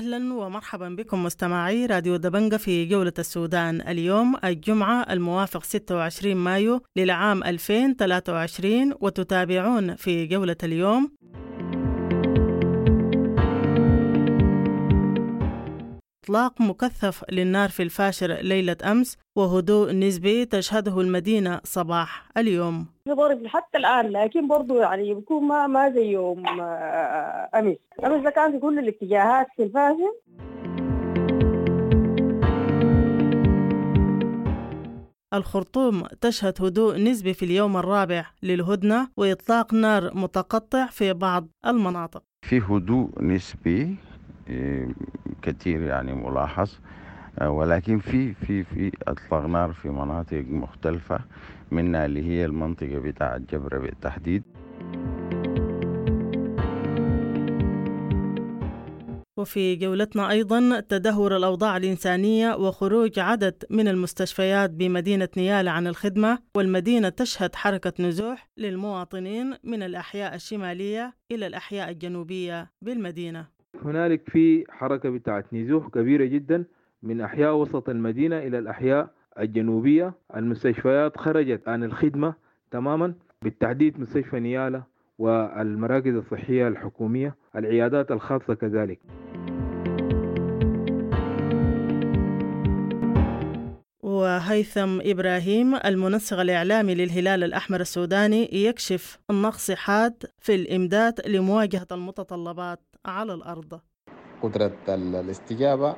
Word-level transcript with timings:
أهلا 0.00 0.34
ومرحبا 0.34 0.88
بكم 0.88 1.24
مستمعي 1.24 1.86
راديو 1.86 2.16
دبنجة 2.16 2.56
في 2.56 2.86
جولة 2.86 3.12
السودان. 3.18 3.80
اليوم 3.80 4.36
الجمعة 4.44 5.12
الموافق 5.12 5.64
26 5.64 6.36
مايو 6.36 6.82
للعام 6.96 7.44
2023 7.44 8.94
وتتابعون 9.00 9.94
في 9.96 10.26
جولة 10.26 10.56
اليوم 10.62 11.10
إطلاق 16.30 16.60
مكثف 16.60 17.24
للنار 17.32 17.68
في 17.68 17.82
الفاشر 17.82 18.32
ليلة 18.32 18.76
أمس 18.84 19.18
وهدوء 19.36 19.92
نسبي 19.92 20.44
تشهده 20.44 21.00
المدينة 21.00 21.60
صباح 21.64 22.28
اليوم. 22.36 22.86
في 23.04 23.10
ضرب 23.12 23.46
حتى 23.46 23.78
الآن 23.78 24.06
لكن 24.06 24.48
برضو 24.48 24.76
يعني 24.80 25.14
بيكون 25.14 25.44
ما 25.48 25.66
ما 25.66 25.90
زي 25.90 26.06
يوم 26.06 26.46
آه، 26.60 27.48
أمس. 27.54 27.76
أمس 28.04 28.24
ده 28.24 28.30
كان 28.30 28.52
في 28.52 28.58
كل 28.58 28.78
الاتجاهات 28.78 29.46
في 29.56 29.62
الفاشر. 29.62 30.12
الخرطوم 35.34 36.02
تشهد 36.20 36.62
هدوء 36.62 36.96
نسبي 36.98 37.34
في 37.34 37.44
اليوم 37.44 37.76
الرابع 37.76 38.26
للهدنة 38.42 39.08
وإطلاق 39.16 39.74
نار 39.74 40.14
متقطع 40.14 40.86
في 40.86 41.12
بعض 41.12 41.48
المناطق. 41.66 42.22
في 42.42 42.58
هدوء 42.60 43.10
نسبي 43.22 43.96
كتير 45.42 45.82
يعني 45.82 46.14
ملاحظ. 46.14 46.70
آه، 47.38 47.50
ولكن 47.50 47.98
في 47.98 48.34
في 48.34 48.64
في 48.64 48.92
اطلاق 49.08 49.46
نار 49.46 49.72
في 49.72 49.88
مناطق 49.88 50.44
مختلفة 50.48 51.20
منها 51.70 52.06
اللي 52.06 52.22
هي 52.28 52.44
المنطقة 52.44 52.98
بتاعة 52.98 53.38
جبرة 53.38 53.78
بالتحديد. 53.78 54.42
وفي 59.40 59.76
جولتنا 59.76 60.30
أيضا 60.30 60.80
تدهور 60.80 61.36
الأوضاع 61.36 61.76
الإنسانية 61.76 62.54
وخروج 62.54 63.18
عدد 63.18 63.64
من 63.70 63.88
المستشفيات 63.88 64.70
بمدينة 64.70 65.28
نيالة 65.36 65.70
عن 65.70 65.86
الخدمة 65.86 66.38
والمدينة 66.54 67.08
تشهد 67.08 67.54
حركة 67.54 67.92
نزوح 68.00 68.48
للمواطنين 68.56 69.54
من 69.64 69.82
الأحياء 69.82 70.34
الشمالية 70.34 71.16
إلى 71.32 71.46
الأحياء 71.46 71.90
الجنوبية 71.90 72.70
بالمدينة. 72.82 73.59
هنالك 73.84 74.28
في 74.28 74.64
حركة 74.68 75.10
بتاعت 75.10 75.54
نزوح 75.54 75.88
كبيرة 75.88 76.24
جدا 76.24 76.64
من 77.02 77.20
أحياء 77.20 77.56
وسط 77.56 77.88
المدينة 77.88 78.38
إلى 78.38 78.58
الأحياء 78.58 79.10
الجنوبية. 79.38 80.12
المستشفيات 80.36 81.16
خرجت 81.16 81.68
عن 81.68 81.84
الخدمة 81.84 82.34
تماما 82.70 83.14
بالتحديد 83.42 84.00
مستشفى 84.00 84.40
نيالة 84.40 84.82
والمراكز 85.18 86.14
الصحية 86.14 86.68
الحكومية 86.68 87.34
العيادات 87.56 88.10
الخاصة 88.10 88.54
كذلك. 88.54 88.98
وهيثم 94.02 95.00
إبراهيم 95.00 95.74
المنسق 95.74 96.40
الإعلامي 96.40 96.94
للهلال 96.94 97.44
الأحمر 97.44 97.80
السوداني 97.80 98.48
يكشف 98.52 99.18
نقص 99.30 99.70
حاد 99.70 100.24
في 100.38 100.54
الإمداد 100.54 101.28
لمواجهة 101.28 101.86
المتطلبات. 101.92 102.89
على 103.06 103.34
الأرض. 103.34 103.80
قدرة 104.42 104.78
ال- 104.88 105.16
الاستجابة 105.16 105.96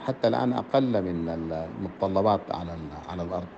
حتى 0.00 0.28
الآن 0.28 0.52
أقل 0.52 1.02
من 1.02 1.28
المتطلبات 1.28 2.40
على 2.54 2.78
على 3.08 3.22
الأرض. 3.22 3.48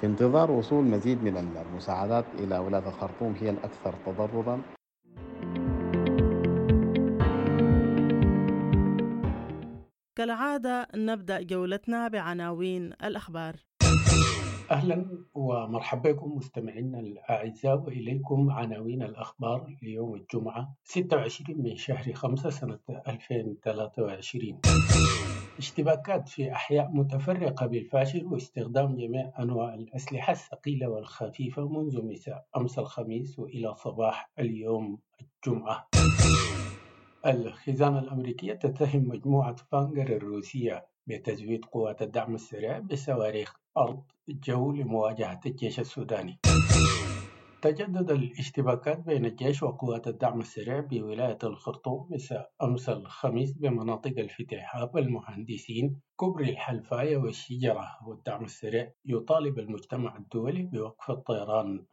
في 0.00 0.06
انتظار 0.06 0.50
وصول 0.50 0.84
مزيد 0.84 1.22
من 1.22 1.36
المساعدات 1.36 2.24
إلى 2.34 2.58
ولاية 2.58 2.88
الخرطوم 2.88 3.34
هي 3.40 3.50
الأكثر 3.50 3.94
تضررا. 4.06 4.62
كالعادة 10.16 10.88
نبدأ 10.94 11.42
جولتنا 11.42 12.08
بعناوين 12.08 12.92
الأخبار. 13.04 13.67
أهلا 14.70 15.24
ومرحبا 15.34 16.12
بكم 16.12 16.36
مستمعينا 16.36 17.00
الأعزاء 17.00 17.76
وإليكم 17.80 18.50
عناوين 18.50 19.02
الأخبار 19.02 19.76
ليوم 19.82 20.14
الجمعة 20.14 20.74
26 20.84 21.62
من 21.62 21.76
شهر 21.76 22.12
5 22.12 22.50
سنة 22.50 22.78
2023 23.08 24.60
اشتباكات 25.58 26.28
في 26.28 26.52
أحياء 26.52 26.88
متفرقة 26.92 27.66
بالفاشل 27.66 28.24
واستخدام 28.26 28.96
جميع 28.96 29.32
أنواع 29.38 29.74
الأسلحة 29.74 30.30
الثقيلة 30.32 30.88
والخفيفة 30.88 31.68
منذ 31.68 32.04
مساء 32.04 32.44
أمس 32.56 32.78
الخميس 32.78 33.38
وإلى 33.38 33.74
صباح 33.74 34.30
اليوم 34.38 34.98
الجمعة. 35.20 35.88
الخزانة 37.26 37.98
الأمريكية 37.98 38.52
تتهم 38.52 39.08
مجموعة 39.08 39.56
فانجر 39.56 40.16
الروسية 40.16 40.86
بتزويد 41.06 41.64
قوات 41.64 42.02
الدعم 42.02 42.34
السريع 42.34 42.78
بصواريخ 42.78 43.57
أرض 43.78 44.02
جو 44.28 44.72
لمواجهة 44.72 45.40
الجيش 45.46 45.80
السوداني. 45.80 46.38
تجدد 47.62 48.10
الاشتباكات 48.10 49.00
بين 49.00 49.24
الجيش 49.24 49.62
وقوات 49.62 50.08
الدعم 50.08 50.40
السريع 50.40 50.80
بولاية 50.80 51.38
الخرطوم 51.44 52.08
مساء 52.10 52.50
أمس 52.62 52.88
الخميس 52.88 53.52
بمناطق 53.52 54.18
الفتحاب 54.18 54.94
والمهندسين 54.94 56.00
كبري 56.20 56.50
الحلفاية 56.50 57.16
والشجرة 57.16 57.88
والدعم 58.06 58.44
السريع 58.44 58.92
يطالب 59.04 59.58
المجتمع 59.58 60.16
الدولي 60.16 60.62
بوقف 60.62 61.10
الطيران. 61.10 61.84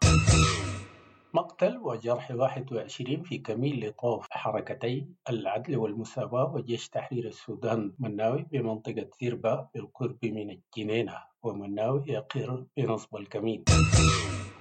مقتل 1.36 1.78
وجرح 1.78 2.32
21 2.32 3.24
في 3.24 3.38
كمين 3.38 3.80
لطوف 3.80 4.28
حركتي 4.32 5.06
العدل 5.30 5.78
والمساواة 5.78 6.54
وجيش 6.56 6.90
تحرير 6.90 7.28
السودان 7.28 7.94
مناوي 8.00 8.46
بمنطقة 8.52 9.10
زربا 9.22 9.70
بالقرب 9.74 10.18
من 10.26 10.50
الجنينة 10.50 11.18
ومناوي 11.44 12.04
يقر 12.08 12.66
بنصب 12.78 13.16
الكمين. 13.16 13.64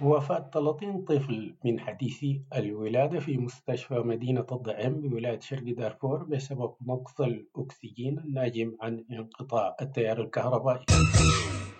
وفاة 0.03 0.51
30 0.55 1.05
طفل 1.05 1.55
من 1.65 1.81
حديثي 1.81 2.43
الولادة 2.57 3.21
في 3.21 3.37
مستشفى 3.39 3.95
مدينة 3.95 4.47
الضعيم 4.53 5.01
بولاية 5.01 5.41
شرق 5.41 5.63
دارفور 5.75 6.25
بسبب 6.25 6.75
نقص 6.87 7.21
الأكسجين 7.21 8.19
الناجم 8.19 8.77
عن 8.81 9.05
انقطاع 9.11 9.77
التيار 9.83 10.21
الكهربائي. 10.21 10.85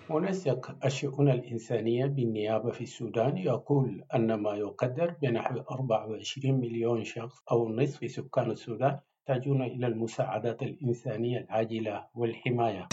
منسق 0.09 0.75
الشؤون 0.85 1.29
الإنسانية 1.29 2.05
بالنيابة 2.05 2.71
في 2.71 2.81
السودان 2.81 3.37
يقول 3.37 4.03
أن 4.15 4.33
ما 4.33 4.53
يقدر 4.53 5.15
بنحو 5.21 5.59
24 5.71 6.59
مليون 6.59 7.03
شخص 7.03 7.43
أو 7.51 7.69
نصف 7.69 8.11
سكان 8.11 8.51
السودان 8.51 8.99
يحتاجون 9.19 9.61
إلى 9.61 9.87
المساعدات 9.87 10.61
الإنسانية 10.63 11.37
العاجلة 11.39 12.05
والحماية. 12.15 12.87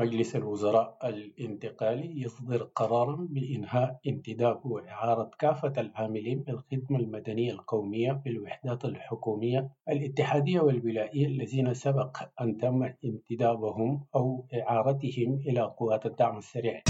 مجلس 0.00 0.36
الوزراء 0.36 0.98
الانتقالي 1.08 2.22
يصدر 2.22 2.62
قرارا 2.62 3.26
بإنهاء 3.30 3.98
انتداب 4.06 4.66
وإعارة 4.66 5.30
كافة 5.38 5.72
العاملين 5.78 6.38
بالخدمة 6.42 6.98
المدنية 6.98 7.52
القومية 7.52 8.12
بالوحدات 8.12 8.84
الحكومية 8.84 9.68
الاتحادية 9.88 10.60
والولائية 10.60 11.26
الذين 11.26 11.74
سبق 11.74 12.16
أن 12.40 12.56
تم 12.58 12.82
انتدابهم 13.04 14.04
أو 14.16 14.46
إعارتهم 14.54 15.34
إلى 15.46 15.60
قوات 15.78 16.06
الدعم 16.06 16.38
السريع. 16.38 16.80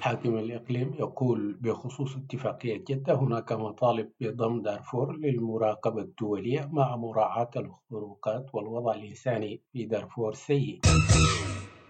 حاكم 0.00 0.38
الإقليم 0.38 0.94
يقول 0.98 1.58
بخصوص 1.60 2.16
اتفاقية 2.16 2.84
جدة 2.88 3.14
هناك 3.14 3.52
مطالب 3.52 4.10
بضم 4.20 4.62
دارفور 4.62 5.16
للمراقبة 5.16 6.02
الدولية 6.02 6.68
مع 6.72 6.96
مراعاة 6.96 7.50
الخروقات 7.56 8.54
والوضع 8.54 8.94
الإنساني 8.94 9.60
في 9.72 9.84
دارفور 9.84 10.34
سيء 10.34 10.80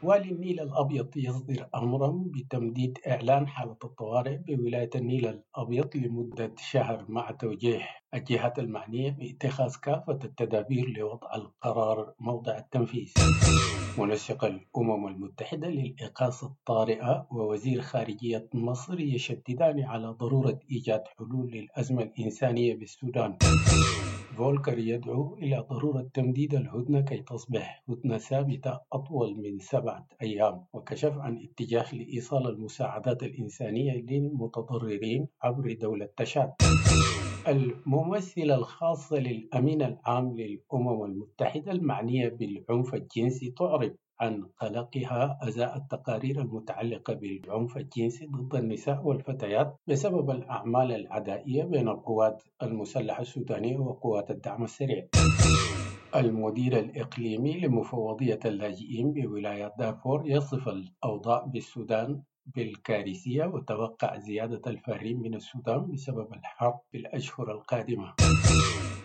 والي 0.02 0.50
الأبيض 0.62 1.16
يصدر 1.16 1.68
أمرا 1.74 2.24
بتمديد 2.26 2.98
إعلان 3.08 3.48
حالة 3.48 3.76
الطوارئ 3.84 4.36
بولاية 4.36 4.90
النيل 4.94 5.26
الأبيض 5.28 5.96
لمدة 5.96 6.54
شهر 6.58 7.04
مع 7.08 7.30
توجيه 7.30 7.88
الجهات 8.14 8.58
المعنية 8.58 9.10
باتخاذ 9.10 9.76
كافة 9.82 10.18
التدابير 10.24 10.88
لوضع 10.98 11.34
القرار 11.34 12.14
موضع 12.20 12.58
التنفيذ. 12.58 13.12
منسق 13.98 14.44
الأمم 14.44 15.06
المتحدة 15.08 15.68
للإغاثة 15.68 16.46
الطارئة 16.46 17.26
ووزير 17.30 17.80
خارجية 17.80 18.48
مصر 18.54 19.00
يشددان 19.00 19.80
على 19.84 20.06
ضرورة 20.06 20.58
إيجاد 20.70 21.04
حلول 21.18 21.50
للأزمة 21.50 22.02
الإنسانية 22.02 22.74
بالسودان. 22.74 23.38
فولكر 24.40 24.78
يدعو 24.78 25.34
إلى 25.34 25.66
ضرورة 25.70 26.10
تمديد 26.14 26.54
الهدنة 26.54 27.00
كي 27.00 27.22
تصبح 27.22 27.84
هدنة 27.88 28.18
ثابتة 28.18 28.80
أطول 28.92 29.36
من 29.42 29.58
سبعة 29.58 30.06
أيام 30.22 30.64
وكشف 30.72 31.12
عن 31.18 31.38
اتجاه 31.44 31.94
لإيصال 31.94 32.46
المساعدات 32.46 33.22
الإنسانية 33.22 33.92
للمتضررين 33.92 35.28
عبر 35.42 35.72
دولة 35.72 36.08
تشاد. 36.16 36.52
الممثلة 37.48 38.54
الخاصة 38.54 39.16
للأمين 39.18 39.82
العام 39.82 40.36
للأمم 40.36 41.04
المتحدة 41.04 41.72
المعنية 41.72 42.28
بالعنف 42.28 42.94
الجنسي 42.94 43.50
تعرب 43.50 43.96
عن 44.20 44.44
قلقها 44.60 45.38
أزاء 45.42 45.76
التقارير 45.76 46.40
المتعلقة 46.40 47.14
بالعنف 47.14 47.76
الجنسي 47.76 48.26
ضد 48.26 48.54
النساء 48.54 49.02
والفتيات 49.02 49.76
بسبب 49.86 50.30
الأعمال 50.30 50.92
العدائية 50.92 51.64
بين 51.64 51.88
القوات 51.88 52.42
المسلحة 52.62 53.22
السودانية 53.22 53.78
وقوات 53.78 54.30
الدعم 54.30 54.64
السريع. 54.64 55.06
المدير 56.16 56.78
الإقليمي 56.78 57.60
لمفوضية 57.60 58.40
اللاجئين 58.44 59.12
بولاية 59.12 59.72
دارفور 59.78 60.22
يصف 60.26 60.68
الأوضاع 60.68 61.44
بالسودان 61.44 62.22
بالكارثية 62.46 63.44
وتوقع 63.44 64.18
زيادة 64.18 64.70
الفارين 64.70 65.20
من 65.20 65.34
السودان 65.34 65.90
بسبب 65.92 66.32
الحرب 66.34 66.80
في 66.90 66.98
الأشهر 66.98 67.52
القادمة 67.52 68.14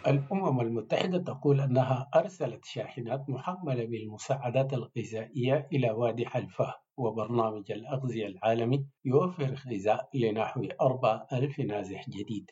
الأمم 0.08 0.62
المتحدة 0.62 1.18
تقول 1.18 1.62
أنها 1.62 2.10
أرسلت 2.16 2.66
شاحنات 2.66 3.30
محملة 3.30 3.86
بالمساعدات 3.86 4.74
الغذائية 4.74 5.68
إلى 5.74 5.92
وادي 5.92 6.26
حلفاه 6.26 6.74
وبرنامج 6.98 7.72
الأغذية 7.72 8.28
العالمي 8.28 8.86
يوفر 9.06 9.56
غذاء 9.72 10.10
لنحو 10.14 10.68
4000 10.82 11.60
نازح 11.60 12.10
جديد. 12.10 12.50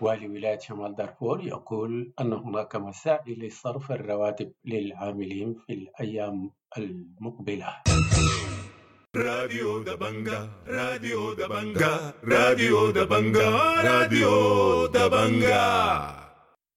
والي 0.00 0.28
ولاية 0.28 0.58
شمال 0.58 0.94
دارفور 0.94 1.44
يقول 1.46 2.12
أن 2.20 2.32
هناك 2.32 2.76
مساعي 2.76 3.34
لصرف 3.34 3.92
الرواتب 3.92 4.52
للعاملين 4.64 5.54
في 5.66 5.72
الأيام 5.72 6.50
المقبلة. 6.78 7.68
راديو 9.16 9.82
دبنجا 9.82 10.48
راديو 10.68 11.34
دبنجا 11.34 12.12
راديو 12.24 12.90
دبنجا 12.90 13.50
راديو 13.84 14.86
دبنجا. 14.86 16.21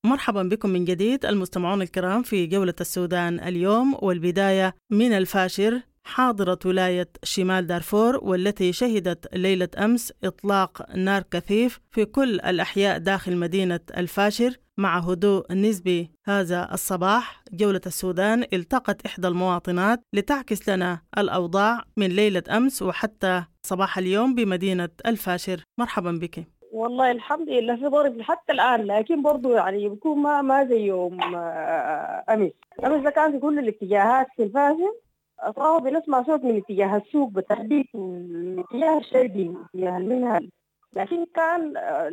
مرحبا 0.06 0.44
بكم 0.44 0.70
من 0.70 0.86
جديد 0.86 1.26
المستمعون 1.26 1.82
الكرام 1.82 2.24
في 2.24 2.48
جولة 2.48 2.74
السودان 2.82 3.40
اليوم 3.40 3.98
والبداية 4.02 4.76
من 4.92 5.12
الفاشر 5.12 5.82
حاضرة 6.04 6.60
ولاية 6.66 7.10
شمال 7.24 7.68
دارفور 7.68 8.20
والتي 8.24 8.74
شهدت 8.74 9.36
ليلة 9.36 9.70
أمس 9.78 10.14
إطلاق 10.24 10.96
نار 10.96 11.24
كثيف 11.32 11.80
في 11.92 12.06
كل 12.06 12.40
الأحياء 12.40 12.98
داخل 12.98 13.38
مدينة 13.38 13.80
الفاشر 13.98 14.54
مع 14.78 15.00
هدوء 15.00 15.54
نسبي. 15.54 16.12
هذا 16.26 16.74
الصباح 16.74 17.44
جولة 17.54 17.82
السودان 17.86 18.46
التقت 18.54 19.06
إحدى 19.06 19.28
المواطنات 19.28 20.02
لتعكس 20.14 20.70
لنا 20.70 21.02
الأوضاع 21.18 21.84
من 21.98 22.08
ليلة 22.08 22.44
أمس 22.50 22.82
وحتى 22.82 23.44
صباح 23.66 23.98
اليوم 23.98 24.36
بمدينة 24.36 24.90
الفاشر. 25.06 25.64
مرحبا 25.80 26.12
بك. 26.12 26.48
والله 26.76 27.12
الحمد 27.12 27.50
لله 27.50 27.76
في 27.76 27.86
ضرب 27.88 28.22
حتى 28.22 28.52
الآن 28.52 28.82
لكن 28.82 29.22
برضو 29.22 29.52
يعني 29.54 29.90
بيكون 29.90 30.18
ما 30.18 30.42
ما 30.42 30.66
زي 30.66 30.82
يوم 30.82 31.24
امس 32.30 32.52
امس 32.86 33.04
ده 33.04 33.10
كان 33.10 33.32
في 33.32 33.40
كل 33.40 33.60
الاتجاهات 33.60 34.28
في 34.36 34.44
الفاشل 34.44 34.94
صار 35.56 35.80
بنسمع 35.80 36.24
صوت 36.24 36.44
من 36.44 36.58
اتجاه 36.58 36.98
السوق 36.98 37.30
بالتحديد 37.30 37.86
من 37.94 38.56
الاتجاه 38.60 38.98
الشرقي 38.98 39.44
من 39.48 39.58
اتجاه 39.76 39.98
المنهل. 39.98 40.50
لكن 40.94 41.26
كان 41.36 41.78
آه، 41.78 42.08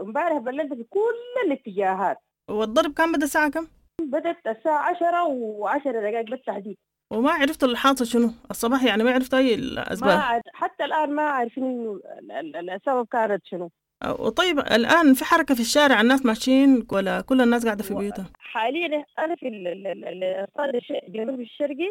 امبارح 0.00 0.38
بالليل 0.38 0.68
في 0.68 0.84
كل 0.90 1.46
الاتجاهات. 1.46 2.18
والضرب 2.50 2.92
كان 2.92 3.12
بدأ 3.12 3.24
الساعة 3.24 3.50
كم؟ 3.50 3.66
بدأت 4.02 4.46
الساعة 4.46 4.90
10 4.90 5.24
و10 5.28 5.88
دقائق 5.88 6.30
بالتحديد. 6.30 6.76
وما 7.12 7.30
عرفت 7.32 7.64
الحاصل 7.64 8.06
شنو. 8.06 8.30
الصباح 8.50 8.84
يعني 8.84 9.02
ما 9.04 9.10
عرفت 9.10 9.34
أي 9.34 9.56
ما 9.56 9.62
الأسباب. 9.62 10.18
عاد- 10.18 10.42
حتى 10.54 10.84
الآن 10.84 11.10
ما 11.14 11.22
عارفين 11.22 11.98
السبب 12.70 13.06
كانت 13.06 13.42
شنو. 13.46 13.70
وطيب 14.04 14.58
الآن 14.58 15.14
في 15.14 15.24
حركة 15.24 15.54
في 15.54 15.60
الشارع 15.60 16.00
الناس 16.00 16.26
ماشيين 16.26 16.86
ولا 16.92 17.20
كل 17.20 17.40
الناس 17.40 17.64
قاعدة 17.64 17.82
في 17.84 17.94
بيوتها؟ 17.94 18.26
حاليا 18.38 19.04
أنا 19.18 19.34
في 19.36 19.48
ال- 19.48 19.66
ال- 19.68 19.86
ال- 20.04 20.24
الصاد 20.24 20.74
الش- 20.74 20.92
الجنوب 21.08 21.40
الشرقي 21.40 21.88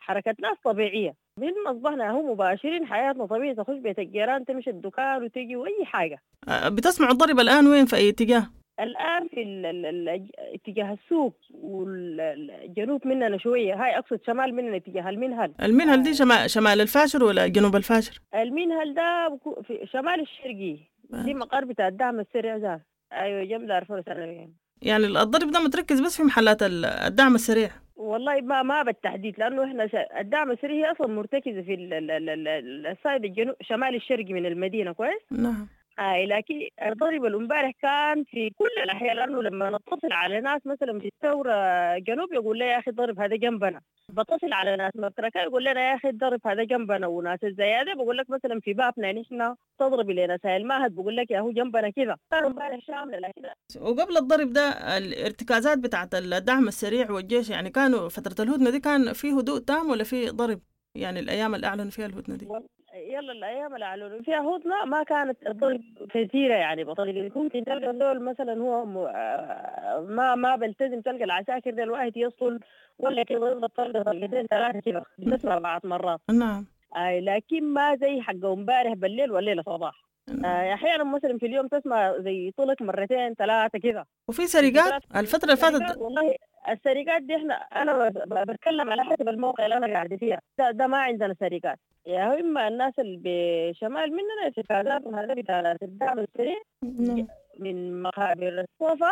حركة 0.00 0.34
ناس 0.40 0.56
طبيعية. 0.64 1.14
من 1.40 1.52
ما 1.64 1.70
أصبحنا 1.70 2.10
هو 2.10 2.32
مباشرين 2.34 2.86
حياتنا 2.86 3.26
طبيعية 3.26 3.52
تخش 3.54 3.76
بيت 3.78 3.98
الجيران 3.98 4.44
تمشي 4.44 4.70
الدكان 4.70 5.24
وتجي 5.24 5.56
وأي 5.56 5.84
حاجة. 5.84 6.18
بتسمعوا 6.66 7.12
الضرب 7.12 7.40
الآن 7.40 7.66
وين 7.66 7.86
في 7.86 7.96
أي 7.96 8.08
اتجاه؟ 8.08 8.46
الآن 8.80 9.28
في 9.28 9.42
ال- 9.42 9.66
ال- 9.66 9.86
ال- 10.08 10.30
اتجاه 10.54 10.92
السوق 11.04 11.34
والجنوب 11.54 13.06
مننا 13.06 13.38
شوية. 13.38 13.74
هاي 13.84 13.98
أقصد 13.98 14.20
شمال 14.26 14.54
مننا 14.54 14.76
اتجاه 14.76 15.08
المنهل. 15.10 15.52
المنهل 15.62 16.02
دي 16.02 16.14
شمال, 16.14 16.50
شمال 16.50 16.80
الفاشر 16.80 17.24
ولا 17.24 17.46
جنوب 17.46 17.76
الفاشر؟ 17.76 18.20
المنهل 18.34 18.94
ده 18.94 19.38
في 19.66 19.86
شمال 19.92 20.20
الشرقي. 20.20 20.76
دي 21.10 21.34
مقر 21.34 21.64
بتاع 21.64 21.88
الدعم 21.88 22.20
السريع 22.20 22.58
ده 22.58 22.86
أيوة 23.12 23.44
جنب 23.44 23.66
دارفور 23.68 24.00
ثانوية 24.02 24.48
يعني 24.82 25.06
الضرب 25.06 25.50
ده 25.50 25.60
متركز 25.60 26.00
بس 26.00 26.16
في 26.16 26.22
محلات 26.22 26.62
ال- 26.62 26.84
الدعم 26.84 27.34
السريع. 27.34 27.70
والله 27.96 28.40
ما 28.40 28.62
ما 28.62 28.82
بالتحديد 28.82 29.38
لأنه 29.38 29.64
إحنا 29.64 29.88
الدعم 30.20 30.50
السري 30.50 30.72
هي 30.84 30.92
أصلا 30.92 31.06
مرتكزة 31.06 31.62
في 31.62 31.74
ال- 31.74 31.92
ال- 31.92 32.10
ال- 32.10 32.48
ال- 32.48 32.86
السايد 32.86 33.24
الجنوب 33.24 33.54
شمال 33.62 33.94
الشرقي 33.94 34.32
من 34.32 34.46
المدينة 34.46 34.92
كويس؟ 34.92 35.22
نعم. 35.30 35.68
اي 35.98 36.26
لكن 36.26 36.54
الضرب 36.82 37.24
الامبارح 37.24 37.70
كان 37.82 38.24
في 38.24 38.50
كل 38.50 38.82
الاحياء 38.84 39.14
لأنه 39.14 39.42
لما 39.42 39.70
نتصل 39.70 40.12
على 40.12 40.40
ناس 40.40 40.60
مثلا 40.66 41.00
في 41.00 41.06
الثورة 41.08 41.52
جنوب 41.98 42.32
يقول 42.32 42.58
لي 42.58 42.64
يا 42.66 42.78
أخي 42.78 42.90
الضرب 42.90 43.20
هذا 43.20 43.36
جنبنا. 43.36 43.80
بتصل 44.08 44.52
على 44.52 44.76
ناس 44.76 44.92
مكركة 44.96 45.40
يقول 45.40 45.64
لنا 45.64 45.90
يا 45.90 45.94
أخي 45.94 46.08
الضرب 46.08 46.40
هذا 46.46 46.64
جنبنا 46.64 47.06
وناس 47.06 47.38
الزيادة 47.44 47.94
بقول 47.94 48.16
لك 48.18 48.30
مثلا 48.30 48.60
في 48.60 48.72
بابنا 48.72 49.12
نحن 49.12 49.54
تضرب 49.78 50.10
لنا 50.10 50.38
سائل 50.42 50.60
الماهد 50.62 50.94
بقول 50.94 51.16
لك 51.16 51.30
يا 51.30 51.40
هو 51.40 51.50
جنبنا 51.52 51.90
كذا. 51.90 52.16
كان 52.30 52.44
امبارح 52.44 52.78
شامله 52.80 53.18
لكن 53.18 53.42
وقبل 53.80 54.16
الضرب 54.16 54.52
ده 54.52 54.68
الارتكازات 54.98 55.78
بتاعت 55.78 56.14
الدعم 56.14 56.68
السريع 56.68 57.10
والجيش 57.10 57.50
يعني 57.50 57.70
كانوا 57.70 58.08
فترة 58.08 58.44
الهدنة 58.44 58.70
دي 58.70 58.80
كان 58.80 59.12
في 59.12 59.32
هدوء 59.32 59.58
تام 59.58 59.90
ولا 59.90 60.04
في 60.04 60.28
ضرب؟ 60.30 60.60
يعني 60.94 61.20
الأيام 61.20 61.54
اللي 61.54 61.66
أعلنوا 61.66 61.90
فيها 61.90 62.06
الهدنة 62.06 62.36
دي. 62.36 62.48
يلا 62.96 63.32
الأيام 63.32 63.74
اللي 63.74 63.84
اعلنوا 63.84 64.22
فيها 64.22 64.40
هدنه 64.40 64.84
ما 64.84 65.02
كانت 65.02 65.46
الضرب 65.46 65.80
كثيره 66.10 66.54
يعني 66.54 66.84
بطريقه 66.84 67.38
ممكن 67.38 67.64
تلقى 67.64 67.92
دول 67.92 68.22
مثلا 68.22 68.60
هو. 68.60 69.06
آه، 69.06 70.00
ما 70.08 70.34
ما 70.34 70.56
بلتزم 70.56 71.00
تلقى 71.00 71.24
العساكر 71.24 71.70
ده 71.70 71.82
الواحد 71.82 72.16
يصل 72.16 72.60
ولا 72.98 73.22
كده 73.22 73.36
يضرب 73.50 73.66
طلقه 73.66 74.02
طلقتين 74.02 74.46
ثلاثة 74.46 74.80
كده 74.80 75.02
بتسمع 75.18 75.58
بعض 75.58 75.86
مرات. 75.86 76.20
نعم. 76.30 76.66
آه 76.96 77.20
لكن 77.20 77.64
ما 77.64 77.96
زي 77.96 78.20
حق 78.20 78.44
امبارح 78.44 78.92
بالليل 78.92 79.32
والليلة 79.32 79.62
صباح. 79.62 80.06
أحيانا 80.44 81.04
مثلا 81.04 81.38
في 81.38 81.46
اليوم 81.46 81.68
تسمع 81.68 82.18
زي 82.18 82.50
طلق 82.56 82.82
مرتين 82.82 83.34
ثلاثة 83.34 83.78
كده. 83.78 84.06
وفي 84.28 84.46
سرقات؟ 84.46 85.02
الفترة 85.16 85.44
اللي 85.44 85.56
فاتت 85.56 85.98
والله 85.98 86.34
السرقات 86.68 87.22
دي 87.22 87.36
إحنا 87.36 87.54
أنا 87.54 88.08
بتكلم 88.44 88.90
على 88.90 89.04
حسب 89.04 89.28
الموقع 89.28 89.64
اللي 89.64 89.76
أنا 89.76 89.86
قاعدة 89.86 90.16
فيها. 90.16 90.40
ده, 90.58 90.70
ده 90.70 90.86
ما 90.86 90.98
عندنا 90.98 91.34
سرقات. 91.40 91.78
يا 92.06 92.40
إما 92.40 92.68
الناس 92.68 92.92
اللي 92.98 93.20
بشمال 93.24 94.10
مننا 94.10 94.44
ارتكازات 94.46 95.06
هذا 95.14 95.34
بتاع 95.34 95.74
الدعم 95.82 96.18
السريع 96.18 96.56
نعم. 96.82 97.26
من 97.58 98.02
مقابر 98.02 98.64
الصوفا 98.64 99.10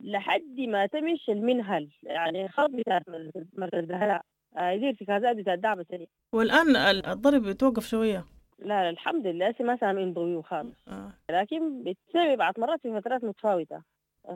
لحد 0.00 0.60
ما 0.60 0.86
تمشي 0.86 1.32
المنهل. 1.32 1.88
يعني 2.02 2.48
خط 2.48 2.70
بتاع 2.70 3.00
مركز 3.58 3.78
الزهراء. 3.78 4.22
آه، 4.56 4.76
دي 4.76 4.88
ارتكازات 4.88 5.36
بتاع 5.36 5.54
الدعم 5.54 5.80
السريع 5.80 6.06
والآن 6.32 6.76
ال- 6.76 7.06
الضرب 7.06 7.42
بيتوقف 7.42 7.86
شوية. 7.86 8.24
لا 8.58 8.82
لا 8.82 8.90
الحمد 8.90 9.26
لله 9.26 9.54
ما 9.60 9.76
سامعين 9.76 10.12
ضوء 10.12 10.42
خالص. 10.42 10.76
آه. 10.88 11.12
لكن 11.30 11.82
بتسوي 11.84 12.36
بعض 12.36 12.54
مرات 12.58 12.80
في 12.82 13.00
فترات 13.00 13.24
متفاوتة. 13.24 13.82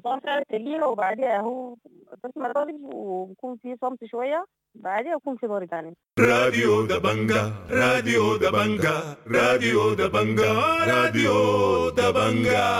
صار 0.05 0.19
كانت 0.19 0.47
سريعة 0.51 0.89
وبعدها 0.89 1.41
هو 1.41 1.77
تسمع 2.23 2.53
ضرب 2.53 2.81
وبكون 2.95 3.57
في 3.57 3.77
صمت 3.81 4.05
شوية 4.05 4.45
بعدها 4.75 5.13
يكون 5.13 5.37
في 5.37 5.47
ضرب 5.47 5.69
ثاني 5.69 5.95
راديو 6.19 6.87
دبنجا 6.87 7.53
راديو 7.71 8.37
دبنجا 8.37 9.17
راديو 9.27 9.95
دبنجا 9.95 10.53
راديو 10.87 11.35
دبنجا. 11.91 12.71